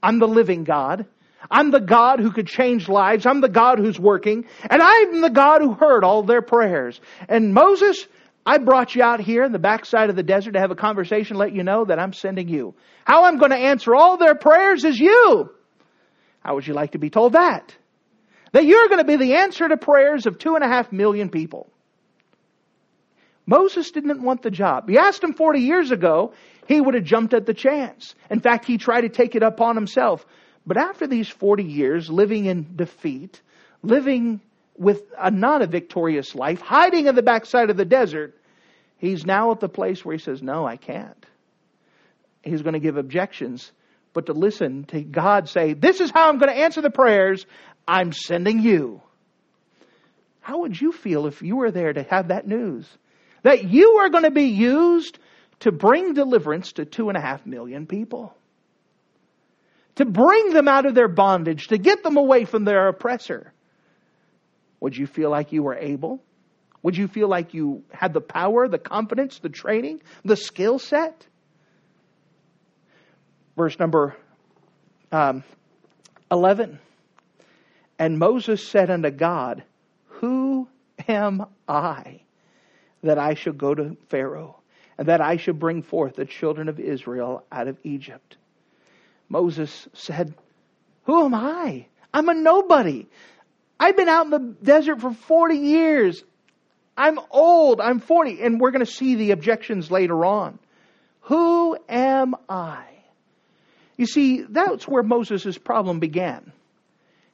[0.02, 1.08] I'm the living God.
[1.50, 3.26] I'm the God who could change lives.
[3.26, 4.46] I'm the God who's working.
[4.70, 7.00] And I'm the God who heard all their prayers.
[7.28, 8.08] And Moses,
[8.46, 11.38] I brought you out here in the backside of the desert to have a conversation,
[11.38, 12.76] let you know that I'm sending you.
[13.06, 15.50] How I'm going to answer all their prayers is you.
[16.42, 17.76] How would you like to be told that?
[18.52, 21.30] That you're going to be the answer to prayers of two and a half million
[21.30, 21.68] people.
[23.48, 24.90] Moses didn't want the job.
[24.90, 26.34] You asked him 40 years ago,
[26.68, 28.16] he would have jumped at the chance.
[28.30, 30.26] In fact, he tried to take it upon himself.
[30.66, 33.42] But after these 40 years living in defeat,
[33.84, 34.42] living
[34.78, 38.36] with a not a victorious life, hiding in the backside of the desert,
[38.98, 41.26] he's now at the place where he says, No, I can't.
[42.44, 43.72] He's going to give objections.
[44.14, 47.46] But to listen to God say, This is how I'm going to answer the prayers,
[47.88, 49.02] I'm sending you.
[50.42, 52.88] How would you feel if you were there to have that news?
[53.44, 55.20] That you are going to be used
[55.62, 58.36] to bring deliverance to two and a half million people.
[59.96, 63.54] To bring them out of their bondage, to get them away from their oppressor.
[64.82, 66.22] Would you feel like you were able?
[66.84, 71.26] Would you feel like you had the power, the confidence, the training, the skill set?
[73.56, 74.16] Verse number
[75.12, 75.44] um,
[76.32, 76.80] 11.
[77.98, 79.64] And Moses said unto God,
[80.08, 80.68] Who
[81.08, 82.22] am I
[83.02, 84.60] that I should go to Pharaoh,
[84.98, 88.38] and that I should bring forth the children of Israel out of Egypt?
[89.30, 90.34] Moses said,
[91.06, 91.88] Who am I?
[92.14, 93.08] I'm a nobody.
[93.80, 96.24] I've been out in the desert for 40 years.
[96.98, 97.82] I'm old.
[97.82, 98.42] I'm 40.
[98.42, 100.60] And we're going to see the objections later on.
[101.22, 102.86] Who am I?
[103.98, 106.52] You see, that's where Moses' problem began.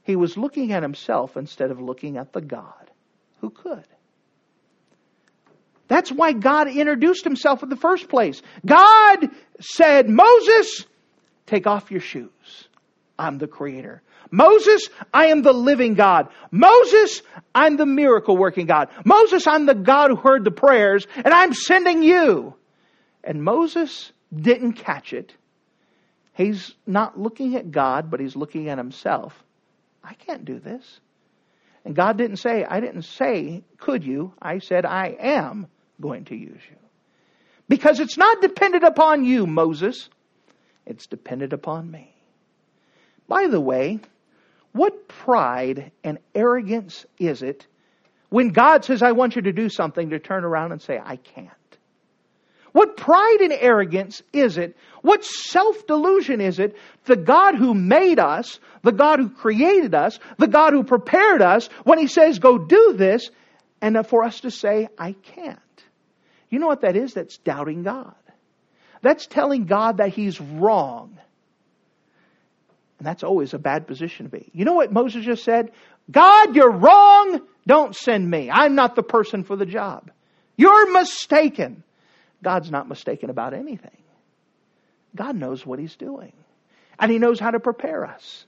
[0.03, 2.89] He was looking at himself instead of looking at the God
[3.39, 3.85] who could.
[5.87, 8.41] That's why God introduced himself in the first place.
[8.65, 10.85] God said, Moses,
[11.45, 12.67] take off your shoes.
[13.17, 14.01] I'm the creator.
[14.31, 16.29] Moses, I am the living God.
[16.51, 17.21] Moses,
[17.53, 18.89] I'm the miracle working God.
[19.05, 22.55] Moses, I'm the God who heard the prayers, and I'm sending you.
[23.23, 25.33] And Moses didn't catch it.
[26.33, 29.33] He's not looking at God, but he's looking at himself.
[30.03, 30.99] I can't do this.
[31.83, 34.33] And God didn't say, I didn't say, could you?
[34.41, 35.67] I said, I am
[35.99, 36.77] going to use you.
[37.67, 40.09] Because it's not dependent upon you, Moses.
[40.85, 42.13] It's dependent upon me.
[43.27, 43.99] By the way,
[44.73, 47.67] what pride and arrogance is it
[48.29, 51.17] when God says, I want you to do something, to turn around and say, I
[51.17, 51.49] can't?
[52.71, 54.77] What pride and arrogance is it?
[55.01, 56.77] What self delusion is it?
[57.03, 61.67] The God who made us, the God who created us, the God who prepared us,
[61.83, 63.29] when He says, go do this,
[63.81, 65.59] and for us to say, I can't.
[66.49, 67.13] You know what that is?
[67.13, 68.15] That's doubting God.
[69.01, 71.17] That's telling God that He's wrong.
[72.99, 74.49] And that's always a bad position to be.
[74.53, 75.71] You know what Moses just said?
[76.09, 77.41] God, you're wrong.
[77.65, 78.49] Don't send me.
[78.51, 80.11] I'm not the person for the job.
[80.55, 81.83] You're mistaken.
[82.43, 83.97] God's not mistaken about anything.
[85.15, 86.33] God knows what He's doing.
[86.99, 88.45] And He knows how to prepare us.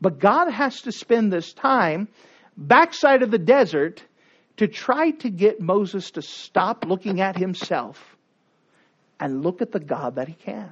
[0.00, 2.08] But God has to spend this time
[2.56, 4.02] backside of the desert
[4.58, 8.16] to try to get Moses to stop looking at himself
[9.20, 10.70] and look at the God that he can.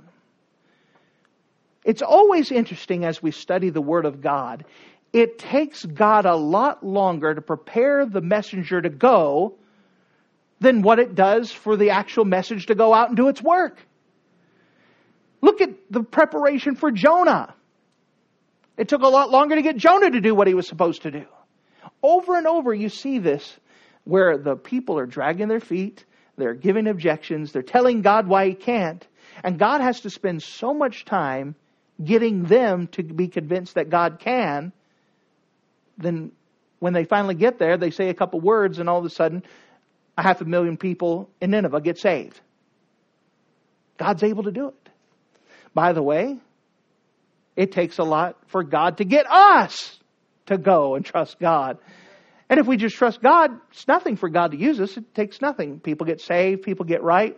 [1.85, 4.65] It's always interesting as we study the Word of God.
[5.13, 9.55] It takes God a lot longer to prepare the messenger to go
[10.59, 13.79] than what it does for the actual message to go out and do its work.
[15.41, 17.55] Look at the preparation for Jonah.
[18.77, 21.11] It took a lot longer to get Jonah to do what he was supposed to
[21.11, 21.25] do.
[22.03, 23.57] Over and over, you see this
[24.05, 26.05] where the people are dragging their feet,
[26.37, 29.07] they're giving objections, they're telling God why he can't,
[29.43, 31.55] and God has to spend so much time
[32.03, 34.73] getting them to be convinced that God can.
[35.99, 36.33] Then,
[36.79, 39.43] when they finally get there, they say a couple words, and all of a sudden,
[40.19, 42.41] a half a million people in Nineveh get saved.
[43.99, 44.91] God's able to do it.
[45.75, 46.39] By the way,
[47.55, 49.99] it takes a lot for God to get us
[50.47, 51.79] to go and trust God.
[52.49, 54.97] And if we just trust God, it's nothing for God to use us.
[54.97, 55.81] It takes nothing.
[55.81, 57.37] People get saved, people get right.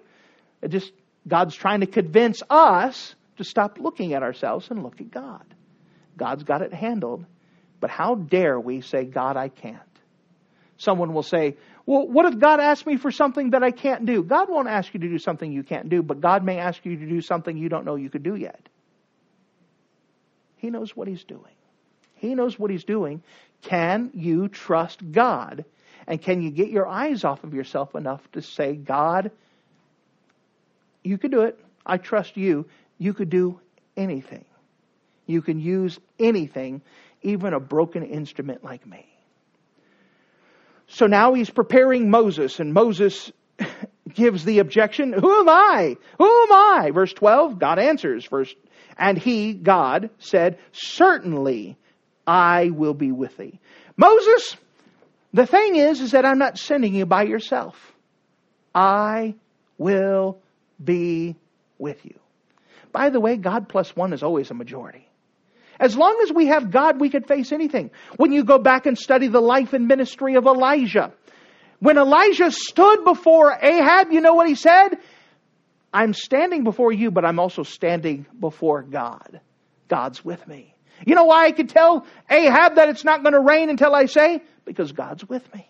[0.61, 0.93] It just
[1.27, 5.45] God's trying to convince us to stop looking at ourselves and look at God.
[6.17, 7.25] God's got it handled.
[7.81, 9.79] But how dare we say, God, I can't?
[10.79, 14.23] Someone will say, well, what if God asks me for something that I can't do?
[14.23, 16.97] God won't ask you to do something you can't do, but God may ask you
[16.97, 18.69] to do something you don't know you could do yet.
[20.57, 21.55] He knows what He's doing.
[22.15, 23.23] He knows what He's doing.
[23.63, 25.65] Can you trust God?
[26.07, 29.31] And can you get your eyes off of yourself enough to say, God,
[31.05, 31.59] you could do it.
[31.85, 32.67] I trust you.
[32.99, 33.61] You could do
[33.97, 34.45] anything.
[35.27, 36.83] You can use anything,
[37.23, 39.07] even a broken instrument like me.
[40.89, 43.31] So now he's preparing Moses, and Moses
[44.15, 45.97] gives the objection, Who am I?
[46.17, 46.91] Who am I?
[46.93, 48.27] Verse 12, God answers.
[48.27, 48.55] Verse,
[48.97, 51.77] and he, God, said, Certainly
[52.29, 53.59] I will be with thee.
[53.97, 54.55] Moses,
[55.33, 57.75] the thing is, is that I'm not sending you by yourself.
[58.75, 59.35] I
[59.79, 60.39] will
[60.83, 61.37] be
[61.79, 62.21] with you.
[62.93, 65.09] By the way, God plus one is always a majority.
[65.81, 67.91] As long as we have God, we could face anything.
[68.17, 71.13] When you go back and study the life and ministry of Elijah,
[71.79, 74.99] when Elijah stood before Ahab, you know what he said?
[75.95, 79.41] I'm standing before you, but I'm also standing before God.
[79.89, 80.75] God's with me.
[81.07, 84.07] You know why I could tell Ahab that it's not going to rain until I
[84.07, 84.43] say?
[84.65, 85.67] Because God's with me.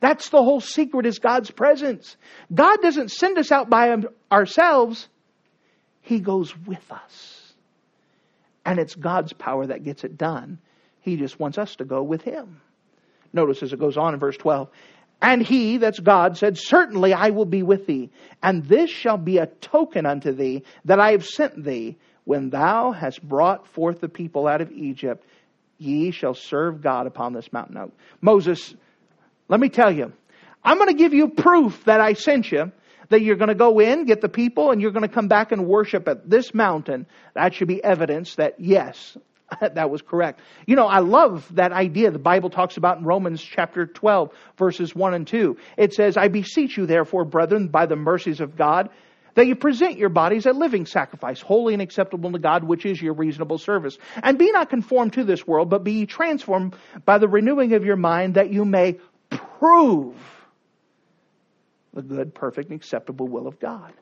[0.00, 2.16] That's the whole secret is God's presence.
[2.52, 3.96] God doesn't send us out by
[4.32, 5.08] ourselves.
[6.00, 7.52] He goes with us.
[8.64, 10.58] And it's God's power that gets it done.
[11.00, 12.60] He just wants us to go with Him.
[13.32, 14.68] Notice as it goes on in verse 12.
[15.22, 18.10] And he, that's God, said, Certainly I will be with thee,
[18.42, 21.98] and this shall be a token unto thee that I have sent thee.
[22.24, 25.24] When thou hast brought forth the people out of Egypt,
[25.78, 27.74] ye shall serve God upon this mountain.
[27.74, 28.74] Now, Moses,
[29.48, 30.12] let me tell you,
[30.62, 32.72] I'm going to give you proof that I sent you
[33.10, 35.52] that you're going to go in, get the people, and you're going to come back
[35.52, 37.06] and worship at this mountain.
[37.34, 39.16] That should be evidence that, yes,
[39.60, 40.40] that was correct.
[40.66, 44.94] You know, I love that idea the Bible talks about in Romans chapter 12, verses
[44.94, 45.56] 1 and 2.
[45.76, 48.90] It says, I beseech you, therefore, brethren, by the mercies of God,
[49.34, 53.00] that you present your bodies a living sacrifice, holy and acceptable to God, which is
[53.00, 53.98] your reasonable service.
[54.22, 57.96] And be not conformed to this world, but be transformed by the renewing of your
[57.96, 58.98] mind, that you may
[59.30, 60.16] prove
[61.92, 63.92] the good, perfect, and acceptable will of God.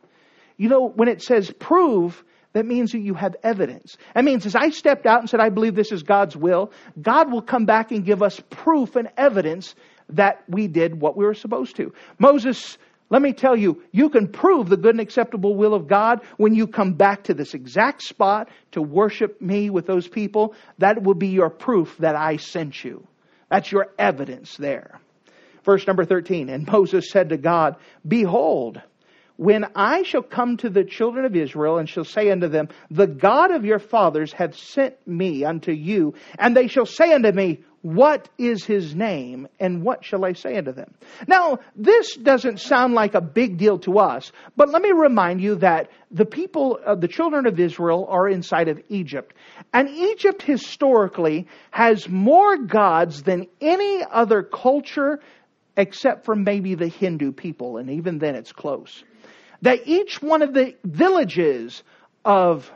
[0.57, 3.97] You know, when it says prove, that means that you have evidence.
[4.15, 7.31] That means as I stepped out and said, I believe this is God's will, God
[7.31, 9.75] will come back and give us proof and evidence
[10.11, 11.93] that we did what we were supposed to.
[12.19, 12.79] Moses,
[13.11, 16.55] let me tell you, you can prove the good and acceptable will of God when
[16.55, 20.55] you come back to this exact spot to worship me with those people.
[20.79, 23.07] That will be your proof that I sent you.
[23.49, 25.01] That's your evidence there.
[25.65, 26.51] Verse number 13.
[26.51, 28.83] And Moses said to God, Behold,
[29.37, 33.07] when I shall come to the children of Israel and shall say unto them, The
[33.07, 37.61] God of your fathers hath sent me unto you, and they shall say unto me,
[37.83, 40.95] What is his name, and what shall I say unto them?
[41.29, 45.57] Now, this doesn't sound like a big deal to us, but let me remind you
[45.57, 49.35] that the people, uh, the children of Israel, are inside of Egypt.
[49.73, 55.21] And Egypt historically has more gods than any other culture
[55.77, 59.05] except for maybe the Hindu people, and even then it's close.
[59.63, 61.85] That each one of the villages
[62.25, 62.71] of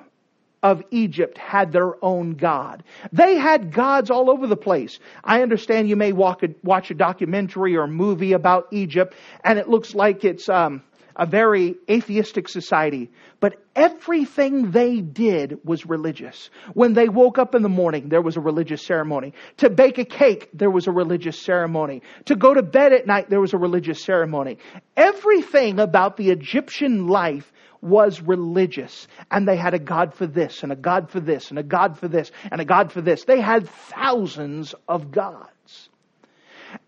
[0.62, 2.84] of Egypt had their own God.
[3.12, 4.98] They had gods all over the place.
[5.24, 9.94] I understand you may a, watch a documentary or movie about Egypt, and it looks
[9.94, 10.82] like it's um,
[11.16, 16.50] a very atheistic society, but everything they did was religious.
[16.74, 19.34] When they woke up in the morning, there was a religious ceremony.
[19.58, 22.02] To bake a cake, there was a religious ceremony.
[22.26, 24.58] To go to bed at night, there was a religious ceremony.
[24.96, 29.06] Everything about the Egyptian life was religious.
[29.30, 31.98] And they had a God for this, and a God for this, and a God
[31.98, 33.24] for this, and a God for this.
[33.24, 35.90] They had thousands of gods.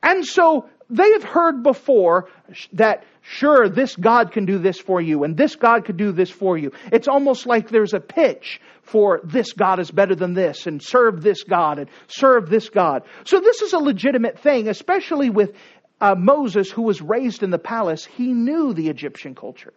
[0.03, 2.29] And so they have heard before
[2.75, 6.31] that sure this God can do this for you and this God could do this
[6.31, 6.73] for you.
[6.93, 11.23] It's almost like there's a pitch for this God is better than this and serve
[11.23, 13.03] this God and serve this God.
[13.25, 15.55] So this is a legitimate thing, especially with
[16.01, 18.05] uh, Moses who was raised in the palace.
[18.05, 19.73] He knew the Egyptian culture.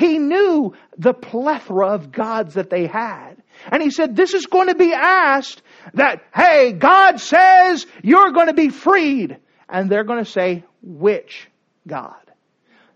[0.00, 3.34] He knew the plethora of gods that they had.
[3.70, 5.60] And he said, this is going to be asked
[5.92, 9.36] that, hey, God says you're going to be freed
[9.68, 11.50] and they're going to say, which
[11.86, 12.14] God?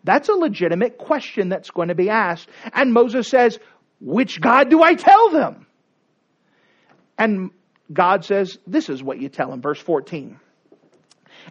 [0.02, 2.48] That's a legitimate question that's going to be asked.
[2.72, 3.58] And Moses says,
[4.00, 5.66] which God do I tell them?
[7.18, 7.50] And
[7.92, 9.60] God says, this is what you tell them.
[9.60, 10.40] Verse 14.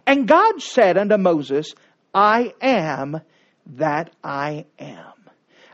[0.04, 1.76] And God said unto Moses,
[2.12, 3.20] I am
[3.76, 5.13] that I am.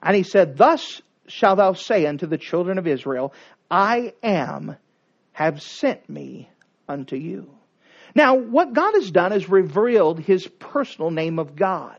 [0.03, 3.33] And he said, Thus shalt thou say unto the children of Israel,
[3.71, 4.77] I am
[5.33, 6.51] have sent me
[6.89, 7.51] unto you.
[8.15, 11.97] Now, what God has done is revealed his personal name of God.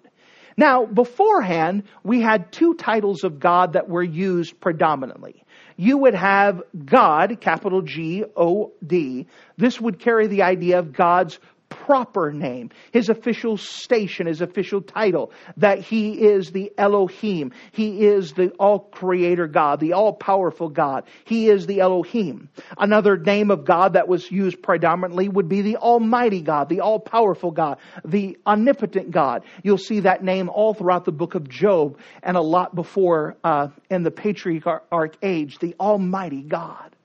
[0.58, 5.43] Now, beforehand, we had two titles of God that were used predominantly.
[5.78, 9.28] You would have God, capital G O D.
[9.58, 11.39] This would carry the idea of God's
[11.86, 17.51] proper name, his official station, his official title, that he is the Elohim.
[17.71, 21.05] He is the all creator God, the all powerful God.
[21.25, 22.49] He is the Elohim.
[22.77, 26.99] Another name of God that was used predominantly would be the Almighty God, the all
[26.99, 29.43] powerful God, the omnipotent God.
[29.63, 33.69] You'll see that name all throughout the book of Job and a lot before uh,
[33.89, 36.95] in the patriarch age, the Almighty God.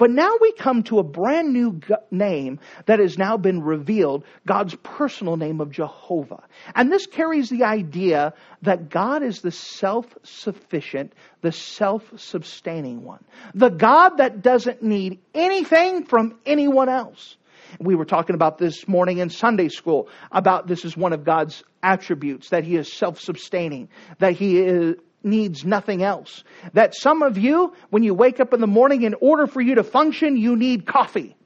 [0.00, 1.78] But now we come to a brand new
[2.10, 6.42] name that has now been revealed, God's personal name of Jehovah.
[6.74, 8.32] And this carries the idea
[8.62, 13.22] that God is the self-sufficient, the self-sustaining one.
[13.54, 17.36] The God that doesn't need anything from anyone else.
[17.78, 21.62] We were talking about this morning in Sunday school about this is one of God's
[21.82, 26.44] attributes, that He is self-sustaining, that He is, needs nothing else.
[26.72, 29.76] That some of you, when you wake up in the morning, in order for you
[29.76, 31.36] to function, you need coffee.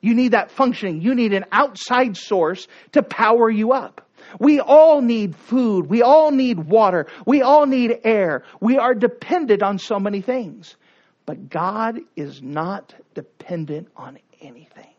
[0.00, 1.00] You need that functioning.
[1.00, 4.08] You need an outside source to power you up.
[4.38, 5.86] We all need food.
[5.86, 7.06] We all need water.
[7.26, 8.44] We all need air.
[8.60, 10.76] We are dependent on so many things.
[11.26, 14.91] But God is not dependent on anything.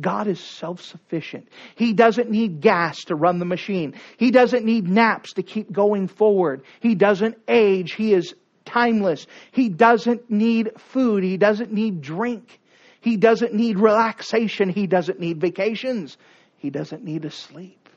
[0.00, 1.48] God is self sufficient.
[1.76, 3.94] He doesn't need gas to run the machine.
[4.16, 6.62] He doesn't need naps to keep going forward.
[6.80, 7.92] He doesn't age.
[7.92, 8.34] He is
[8.64, 9.26] timeless.
[9.52, 11.22] He doesn't need food.
[11.22, 12.60] He doesn't need drink.
[13.00, 14.68] He doesn't need relaxation.
[14.68, 16.16] He doesn't need vacations.
[16.56, 17.88] He doesn't need to sleep.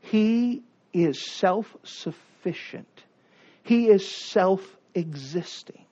[0.00, 0.62] He
[0.92, 2.86] is self sufficient.
[3.64, 4.62] He is self
[4.94, 5.84] existing.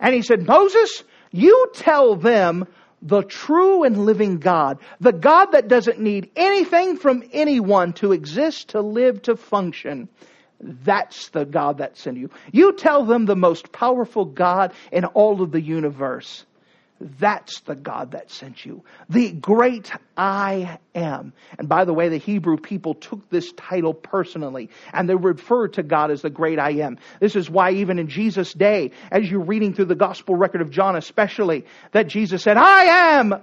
[0.00, 2.66] And he said, Moses, you tell them
[3.02, 8.68] the true and living God, the God that doesn't need anything from anyone to exist,
[8.68, 10.08] to live, to function.
[10.60, 12.30] That's the God that sent you.
[12.50, 16.45] You tell them the most powerful God in all of the universe.
[16.98, 18.82] That's the God that sent you.
[19.10, 21.34] The great I am.
[21.58, 25.82] And by the way, the Hebrew people took this title personally and they referred to
[25.82, 26.96] God as the great I am.
[27.20, 30.70] This is why even in Jesus' day, as you're reading through the gospel record of
[30.70, 33.42] John especially, that Jesus said, I am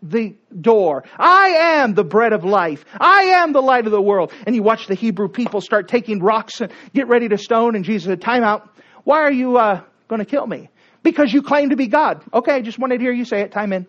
[0.00, 1.02] the door.
[1.18, 2.84] I am the bread of life.
[3.00, 4.32] I am the light of the world.
[4.46, 7.84] And you watch the Hebrew people start taking rocks and get ready to stone and
[7.84, 8.68] Jesus said, time out.
[9.02, 10.68] Why are you uh, going to kill me?
[11.02, 12.22] Because you claim to be God.
[12.32, 13.52] Okay, I just wanted to hear you say it.
[13.52, 13.86] Time in.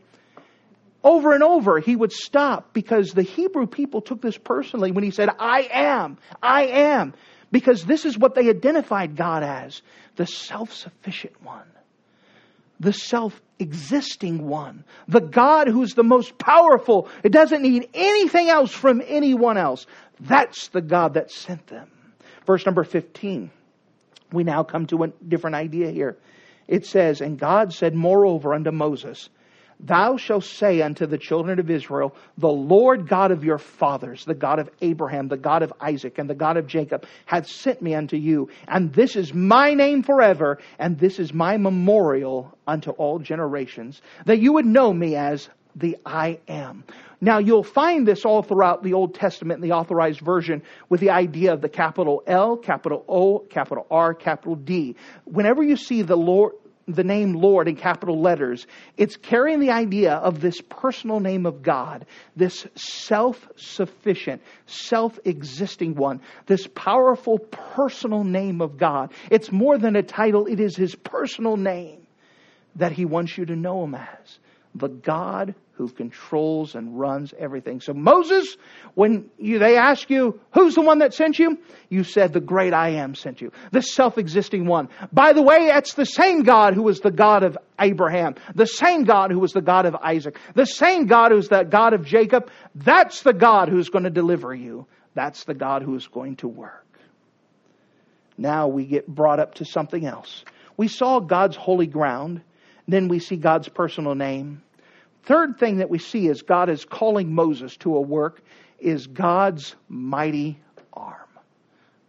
[1.03, 5.11] Over and over, he would stop because the Hebrew people took this personally when he
[5.11, 7.13] said, I am, I am.
[7.51, 9.81] Because this is what they identified God as
[10.15, 11.67] the self sufficient one,
[12.79, 17.09] the self existing one, the God who's the most powerful.
[17.21, 19.85] It doesn't need anything else from anyone else.
[20.21, 21.89] That's the God that sent them.
[22.47, 23.51] Verse number 15.
[24.31, 26.17] We now come to a different idea here
[26.67, 29.29] it says, And God said moreover unto Moses,
[29.79, 34.33] Thou shalt say unto the children of Israel, The Lord God of your fathers, the
[34.33, 37.93] God of Abraham, the God of Isaac, and the God of Jacob, hath sent me
[37.93, 38.49] unto you.
[38.67, 44.39] And this is my name forever, and this is my memorial unto all generations, that
[44.39, 46.83] you would know me as the I am.
[47.21, 51.11] Now you'll find this all throughout the Old Testament in the authorized version with the
[51.11, 54.95] idea of the capital L, capital O, capital R, capital D.
[55.25, 56.53] Whenever you see the Lord,
[56.85, 58.67] the name Lord in capital letters,
[58.97, 62.05] it's carrying the idea of this personal name of God,
[62.35, 69.13] this self-sufficient, self-existing one, this powerful personal name of God.
[69.31, 72.05] It's more than a title, it is his personal name
[72.75, 74.39] that he wants you to know him as.
[74.75, 77.81] The God who controls and runs everything.
[77.81, 78.57] So Moses,
[78.93, 81.57] when you, they ask you, who's the one that sent you?
[81.89, 83.51] You said, the great I am sent you.
[83.71, 84.89] The self-existing one.
[85.11, 88.35] By the way, that's the same God who was the God of Abraham.
[88.53, 90.37] The same God who was the God of Isaac.
[90.55, 92.49] The same God who's the God of Jacob.
[92.75, 94.85] That's the God who's going to deliver you.
[95.15, 96.85] That's the God who is going to work.
[98.37, 100.43] Now we get brought up to something else.
[100.75, 102.41] We saw God's holy ground.
[102.87, 104.62] Then we see God's personal name.
[105.23, 108.41] Third thing that we see is God is calling Moses to a work
[108.79, 110.59] is God's mighty
[110.91, 111.15] arm.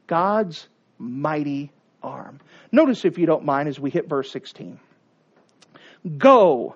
[0.06, 1.70] God's mighty
[2.02, 2.40] arm.
[2.72, 4.80] Notice, if you don't mind, as we hit verse 16.
[6.18, 6.74] Go.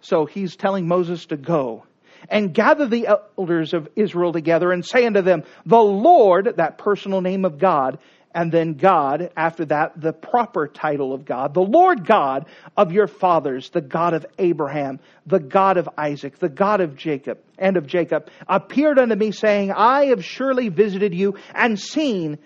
[0.00, 1.84] So he's telling Moses to go
[2.28, 7.20] and gather the elders of Israel together and say unto them, The Lord, that personal
[7.20, 7.98] name of God,
[8.34, 13.06] and then God, after that, the proper title of God, the Lord God of your
[13.06, 17.86] fathers, the God of Abraham, the God of Isaac, the God of Jacob, and of
[17.86, 22.38] Jacob, appeared unto me, saying, I have surely visited you and seen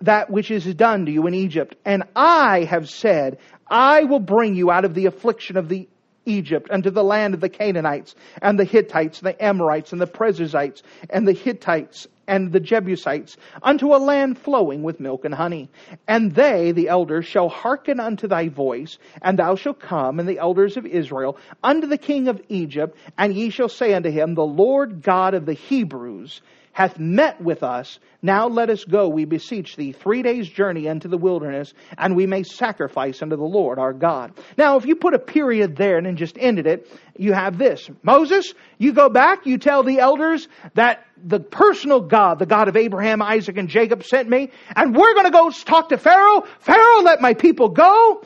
[0.00, 1.76] that which is done to you in Egypt.
[1.84, 5.88] And I have said, I will bring you out of the affliction of the
[6.24, 10.06] Egypt unto the land of the Canaanites and the Hittites, and the Amorites and the
[10.06, 15.68] Perizzites and the Hivites and the Jebusites unto a land flowing with milk and honey.
[16.06, 20.38] And they, the elders, shall hearken unto thy voice, and thou shalt come, and the
[20.38, 24.42] elders of Israel, unto the king of Egypt, and ye shall say unto him, The
[24.42, 26.40] Lord God of the Hebrews
[26.72, 27.98] hath met with us.
[28.22, 32.26] Now let us go, we beseech thee, three days' journey into the wilderness, and we
[32.26, 34.32] may sacrifice unto the Lord our God.
[34.56, 37.90] Now, if you put a period there and then just ended it, you have this.
[38.02, 42.76] Moses, you go back, you tell the elders that the personal God, the God of
[42.76, 46.44] Abraham, Isaac, and Jacob sent me, and we're going to go talk to Pharaoh.
[46.60, 48.22] Pharaoh, let my people go.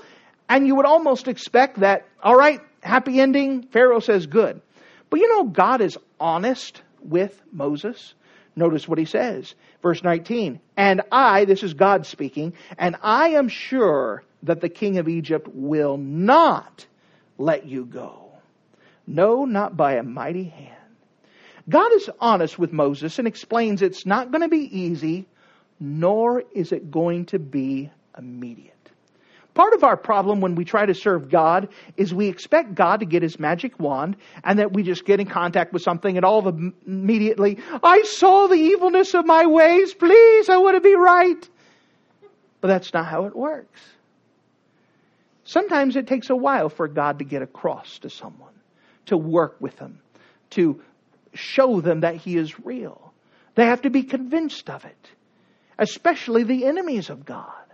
[0.48, 3.62] And you would almost expect that, all right, happy ending.
[3.64, 4.60] Pharaoh says good.
[5.10, 8.14] But you know, God is honest with Moses.
[8.56, 9.54] Notice what he says.
[9.82, 10.60] Verse 19.
[10.76, 15.48] And I, this is God speaking, and I am sure that the king of Egypt
[15.52, 16.86] will not
[17.36, 18.32] let you go.
[19.06, 20.72] No, not by a mighty hand.
[21.68, 25.26] God is honest with Moses and explains it's not going to be easy,
[25.78, 28.75] nor is it going to be immediate.
[29.56, 33.06] Part of our problem when we try to serve God is we expect God to
[33.06, 36.46] get his magic wand and that we just get in contact with something and all
[36.46, 39.94] of immediately, I saw the evilness of my ways.
[39.94, 41.48] Please, I want to be right.
[42.60, 43.80] But that's not how it works.
[45.44, 48.52] Sometimes it takes a while for God to get across to someone,
[49.06, 50.00] to work with them,
[50.50, 50.82] to
[51.32, 53.14] show them that he is real.
[53.54, 55.08] They have to be convinced of it,
[55.78, 57.65] especially the enemies of God.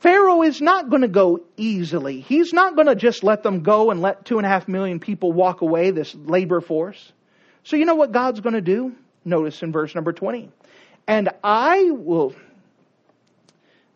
[0.00, 2.20] Pharaoh is not going to go easily.
[2.20, 5.00] He's not going to just let them go and let two and a half million
[5.00, 7.12] people walk away, this labor force.
[7.64, 8.94] So you know what God's going to do?
[9.24, 10.50] Notice in verse number 20.
[11.08, 12.34] And I will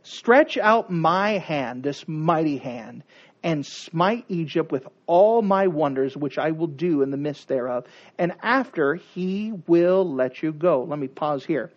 [0.02, 3.04] stretch out my hand, this mighty hand,
[3.44, 7.86] and smite Egypt with all my wonders, which I will do in the midst thereof.
[8.18, 10.82] And after he will let you go.
[10.82, 11.70] Let me pause here.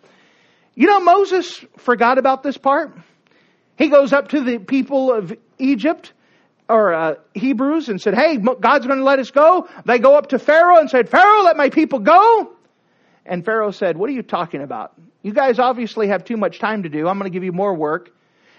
[0.74, 2.92] You know, Moses forgot about this part.
[3.76, 6.12] He goes up to the people of Egypt
[6.68, 9.68] or uh, Hebrews and said, Hey, God's going to let us go.
[9.84, 12.52] They go up to Pharaoh and said, Pharaoh, let my people go.
[13.24, 14.94] And Pharaoh said, What are you talking about?
[15.22, 17.08] You guys obviously have too much time to do.
[17.08, 18.12] I'm going to give you more work.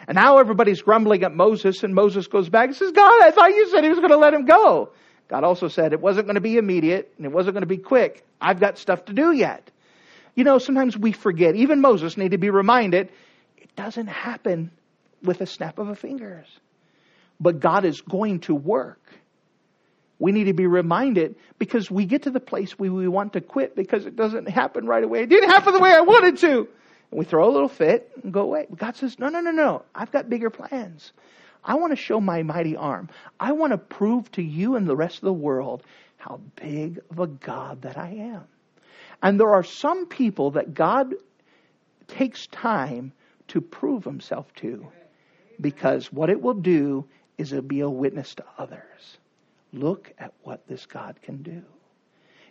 [0.07, 3.49] And now everybody's grumbling at Moses, and Moses goes back and says, God, I thought
[3.49, 4.91] you said he was going to let him go.
[5.27, 7.77] God also said it wasn't going to be immediate and it wasn't going to be
[7.77, 8.25] quick.
[8.39, 9.69] I've got stuff to do yet.
[10.35, 11.55] You know, sometimes we forget.
[11.55, 13.09] Even Moses needed to be reminded
[13.57, 14.71] it doesn't happen
[15.23, 16.47] with a snap of a fingers.
[17.39, 19.01] But God is going to work.
[20.19, 23.41] We need to be reminded because we get to the place where we want to
[23.41, 25.21] quit because it doesn't happen right away.
[25.21, 26.67] It didn't happen the way I wanted to.
[27.11, 28.65] And we throw a little fit and go away.
[28.69, 29.83] But God says, no, no, no, no.
[29.93, 31.13] I've got bigger plans.
[31.63, 33.09] I want to show my mighty arm.
[33.39, 35.83] I want to prove to you and the rest of the world
[36.17, 38.43] how big of a God that I am.
[39.21, 41.13] And there are some people that God
[42.07, 43.11] takes time
[43.49, 44.87] to prove himself to
[45.59, 47.05] because what it will do
[47.37, 49.17] is it'll be a witness to others.
[49.73, 51.61] Look at what this God can do.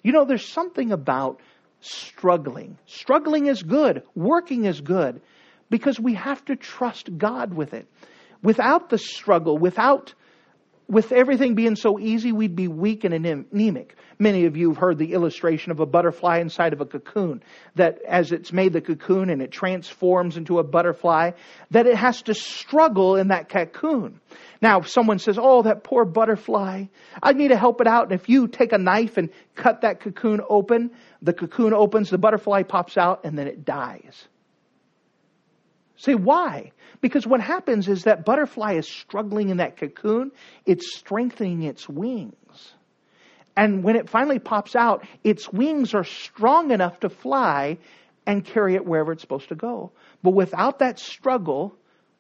[0.03, 1.41] You know, there's something about
[1.81, 2.79] struggling.
[2.87, 5.21] Struggling is good, working is good,
[5.71, 7.87] because we have to trust God with it.
[8.43, 10.15] Without the struggle, without
[10.89, 13.97] with everything being so easy, we'd be weak and anemic.
[14.19, 17.43] Many of you have heard the illustration of a butterfly inside of a cocoon,
[17.75, 21.33] that as it's made the cocoon and it transforms into a butterfly,
[21.73, 24.21] that it has to struggle in that cocoon.
[24.63, 26.85] Now, if someone says, Oh, that poor butterfly,
[27.23, 28.05] I need to help it out.
[28.05, 32.19] And if you take a knife and cut that cocoon open, the cocoon opens, the
[32.19, 34.29] butterfly pops out, and then it dies.
[35.97, 36.73] Say, why?
[37.01, 40.33] Because what happens is that butterfly is struggling in that cocoon,
[40.65, 42.35] it's strengthening its wings.
[43.57, 47.79] And when it finally pops out, its wings are strong enough to fly
[48.27, 49.93] and carry it wherever it's supposed to go.
[50.23, 51.75] But without that struggle,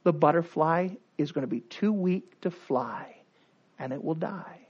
[0.05, 3.16] the butterfly is going to be too weak to fly
[3.79, 4.66] and it will die.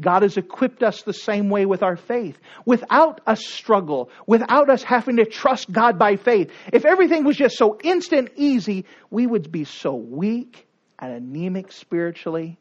[0.00, 2.38] God has equipped us the same way with our faith.
[2.64, 6.50] Without a struggle, without us having to trust God by faith.
[6.72, 10.66] If everything was just so instant easy, we would be so weak
[10.98, 12.58] and anemic spiritually.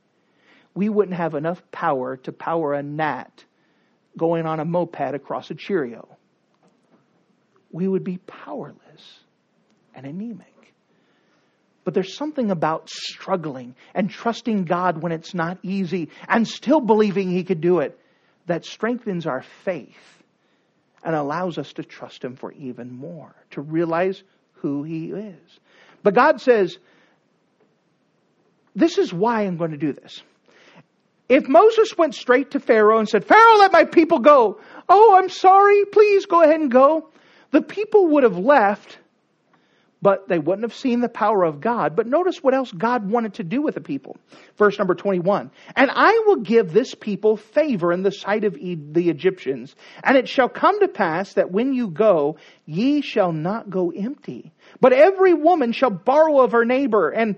[0.73, 3.43] We wouldn't have enough power to power a gnat
[4.17, 6.07] going on a moped across a Cheerio.
[7.71, 8.75] We would be powerless.
[9.95, 10.58] and anemic.
[11.89, 17.31] But there's something about struggling and trusting God when it's not easy and still believing
[17.31, 17.99] He could do it
[18.45, 20.21] that strengthens our faith
[21.03, 24.21] and allows us to trust Him for even more, to realize
[24.57, 25.59] who He is.
[26.03, 26.77] But God says,
[28.75, 30.21] This is why I'm going to do this.
[31.27, 34.59] If Moses went straight to Pharaoh and said, Pharaoh, let my people go.
[34.87, 35.85] Oh, I'm sorry.
[35.85, 37.09] Please go ahead and go.
[37.49, 38.99] The people would have left
[40.01, 41.95] but they wouldn't have seen the power of God.
[41.95, 44.17] But notice what else God wanted to do with the people.
[44.57, 45.51] Verse number 21.
[45.75, 49.75] And I will give this people favor in the sight of the Egyptians.
[50.03, 54.53] And it shall come to pass that when you go, ye shall not go empty.
[54.79, 57.35] But every woman shall borrow of her neighbor and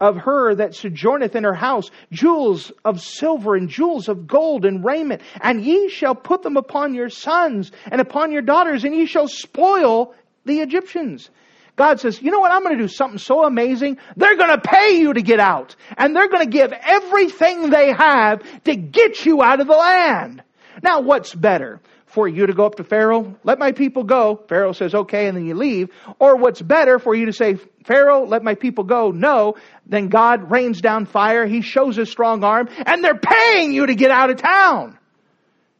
[0.00, 4.84] of her that sojourneth in her house jewels of silver and jewels of gold and
[4.84, 5.22] raiment.
[5.40, 9.28] And ye shall put them upon your sons and upon your daughters, and ye shall
[9.28, 11.30] spoil the Egyptians.
[11.76, 12.52] God says, you know what?
[12.52, 13.98] I'm going to do something so amazing.
[14.16, 15.74] They're going to pay you to get out.
[15.96, 20.42] And they're going to give everything they have to get you out of the land.
[20.82, 21.80] Now, what's better?
[22.06, 24.40] For you to go up to Pharaoh, let my people go.
[24.48, 25.88] Pharaoh says, okay, and then you leave.
[26.20, 29.10] Or what's better for you to say, Pharaoh, let my people go.
[29.10, 29.56] No.
[29.84, 31.44] Then God rains down fire.
[31.44, 34.96] He shows his strong arm and they're paying you to get out of town.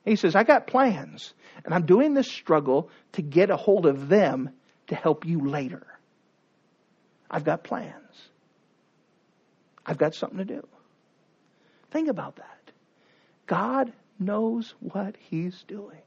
[0.05, 1.33] He says, I got plans
[1.65, 4.51] and I'm doing this struggle to get a hold of them
[4.89, 5.87] to help you later.
[7.31, 7.95] I've got plans.
[9.85, 10.67] I've got something to do.
[11.91, 12.73] Think about that.
[13.47, 15.99] God knows what He's doing.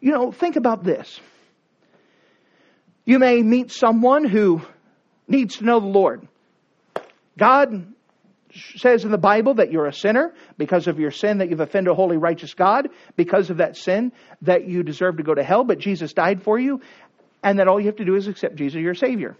[0.00, 1.20] You know, think about this.
[3.04, 4.62] You may meet someone who
[5.28, 6.26] needs to know the Lord.
[7.38, 7.92] God
[8.76, 11.92] says in the Bible that you're a sinner because of your sin that you've offended
[11.92, 14.12] a holy righteous God, because of that sin
[14.42, 16.80] that you deserve to go to hell, but Jesus died for you,
[17.46, 19.36] and that all you have to do is accept Jesus your Savior.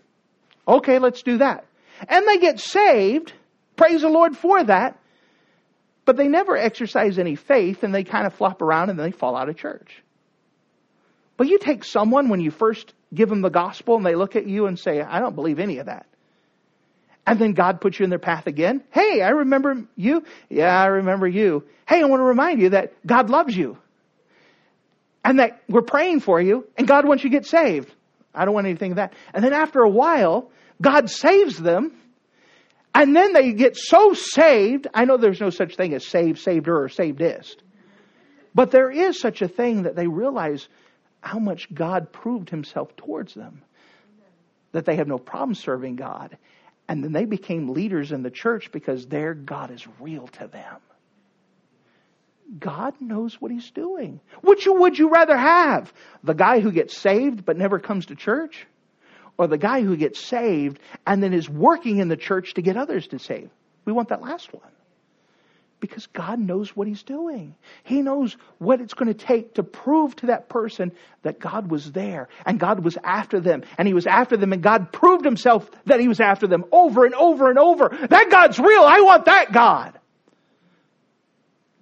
[0.68, 1.66] Okay, let's do that.
[2.08, 3.32] And they get saved.
[3.74, 4.96] Praise the Lord for that.
[6.04, 9.36] But they never exercise any faith and they kind of flop around and they fall
[9.36, 10.04] out of church.
[11.36, 14.46] But you take someone when you first give them the gospel and they look at
[14.46, 16.06] you and say, I don't believe any of that.
[17.26, 18.84] And then God puts you in their path again.
[18.92, 20.22] Hey, I remember you.
[20.48, 21.64] Yeah, I remember you.
[21.88, 23.78] Hey, I want to remind you that God loves you
[25.26, 27.92] and that we're praying for you, and God wants you to get saved.
[28.36, 29.14] I don't want anything of that.
[29.34, 31.96] And then after a while, God saves them,
[32.94, 34.86] and then they get so saved.
[34.94, 37.56] I know there's no such thing as saved, saved her, or savedist.
[38.54, 40.68] But there is such a thing that they realize
[41.20, 43.62] how much God proved himself towards them.
[44.72, 46.38] That they have no problem serving God.
[46.88, 50.76] And then they became leaders in the church because their God is real to them.
[52.58, 54.20] God knows what he's doing.
[54.42, 55.92] Which would you rather have?
[56.22, 58.66] The guy who gets saved but never comes to church?
[59.38, 62.76] Or the guy who gets saved and then is working in the church to get
[62.76, 63.50] others to save?
[63.84, 64.62] We want that last one.
[65.78, 67.54] Because God knows what he's doing.
[67.84, 70.92] He knows what it's going to take to prove to that person
[71.22, 74.62] that God was there and God was after them and he was after them and
[74.62, 77.90] God proved himself that he was after them over and over and over.
[78.08, 78.84] That God's real.
[78.84, 79.98] I want that God.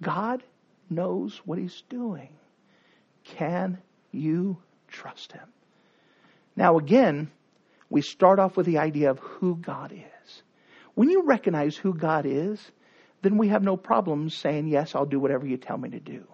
[0.01, 0.43] God
[0.89, 2.29] knows what he's doing.
[3.23, 3.79] Can
[4.11, 4.57] you
[4.87, 5.47] trust him?
[6.55, 7.31] Now, again,
[7.89, 10.43] we start off with the idea of who God is.
[10.93, 12.59] When you recognize who God is,
[13.21, 16.25] then we have no problem saying, Yes, I'll do whatever you tell me to do.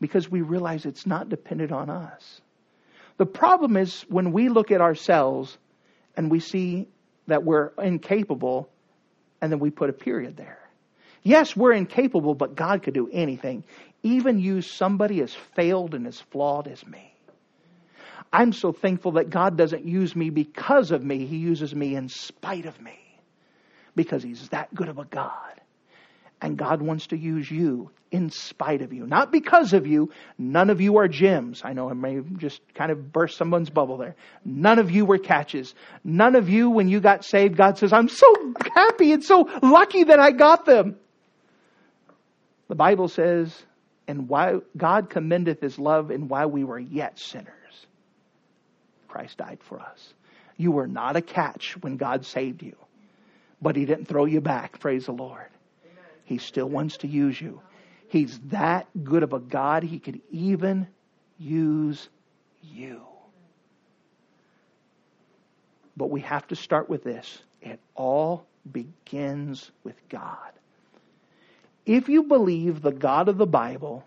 [0.00, 2.40] Because we realize it's not dependent on us.
[3.18, 5.56] The problem is when we look at ourselves
[6.16, 6.88] and we see
[7.28, 8.68] that we're incapable,
[9.40, 10.61] and then we put a period there.
[11.22, 13.64] Yes, we're incapable, but God could do anything,
[14.02, 17.14] even use somebody as failed and as flawed as me.
[18.32, 22.08] I'm so thankful that God doesn't use me because of me, He uses me in
[22.08, 22.98] spite of me.
[23.94, 25.60] Because He's that good of a God.
[26.40, 29.06] And God wants to use you in spite of you.
[29.06, 30.10] Not because of you.
[30.38, 31.62] None of you are gems.
[31.64, 34.16] I know I may just kind of burst someone's bubble there.
[34.44, 35.74] None of you were catches.
[36.02, 38.26] None of you, when you got saved, God says, I'm so
[38.74, 40.96] happy and so lucky that I got them.
[42.68, 43.54] The Bible says,
[44.08, 47.86] and why God commendeth his love and while we were yet sinners,
[49.08, 50.14] Christ died for us.
[50.56, 52.76] You were not a catch when God saved you,
[53.60, 54.80] but he didn't throw you back.
[54.80, 55.48] Praise the Lord.
[56.24, 57.60] He still wants to use you.
[58.08, 60.86] He's that good of a God, he could even
[61.38, 62.08] use
[62.62, 63.02] you.
[65.96, 67.42] But we have to start with this.
[67.60, 70.52] It all begins with God.
[71.84, 74.04] If you believe the God of the Bible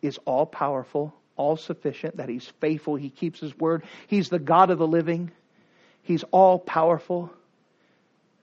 [0.00, 4.70] is all powerful, all sufficient, that He's faithful, He keeps His word, He's the God
[4.70, 5.30] of the living,
[6.02, 7.30] He's all powerful,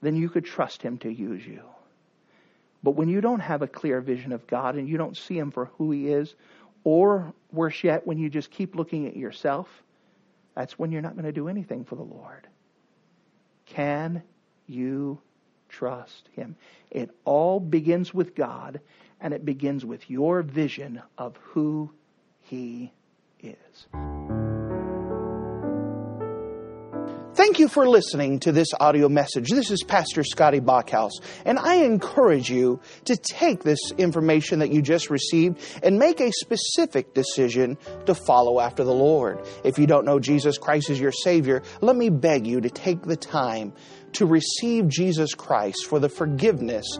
[0.01, 1.61] then you could trust Him to use you.
[2.81, 5.51] But when you don't have a clear vision of God and you don't see Him
[5.51, 6.33] for who He is,
[6.83, 9.67] or worse yet, when you just keep looking at yourself,
[10.55, 12.47] that's when you're not going to do anything for the Lord.
[13.65, 14.23] Can
[14.67, 15.19] you
[15.69, 16.55] trust Him?
[16.91, 18.81] It all begins with God,
[19.21, 21.91] and it begins with your vision of who
[22.41, 22.91] He
[23.41, 23.87] is.
[27.39, 29.49] Thank you for listening to this audio message.
[29.49, 31.11] This is Pastor Scotty Bachhaus,
[31.45, 36.33] and I encourage you to take this information that you just received and make a
[36.33, 39.39] specific decision to follow after the Lord.
[39.63, 43.03] If you don't know Jesus Christ as your Savior, let me beg you to take
[43.03, 43.71] the time
[44.13, 46.99] to receive Jesus Christ for the forgiveness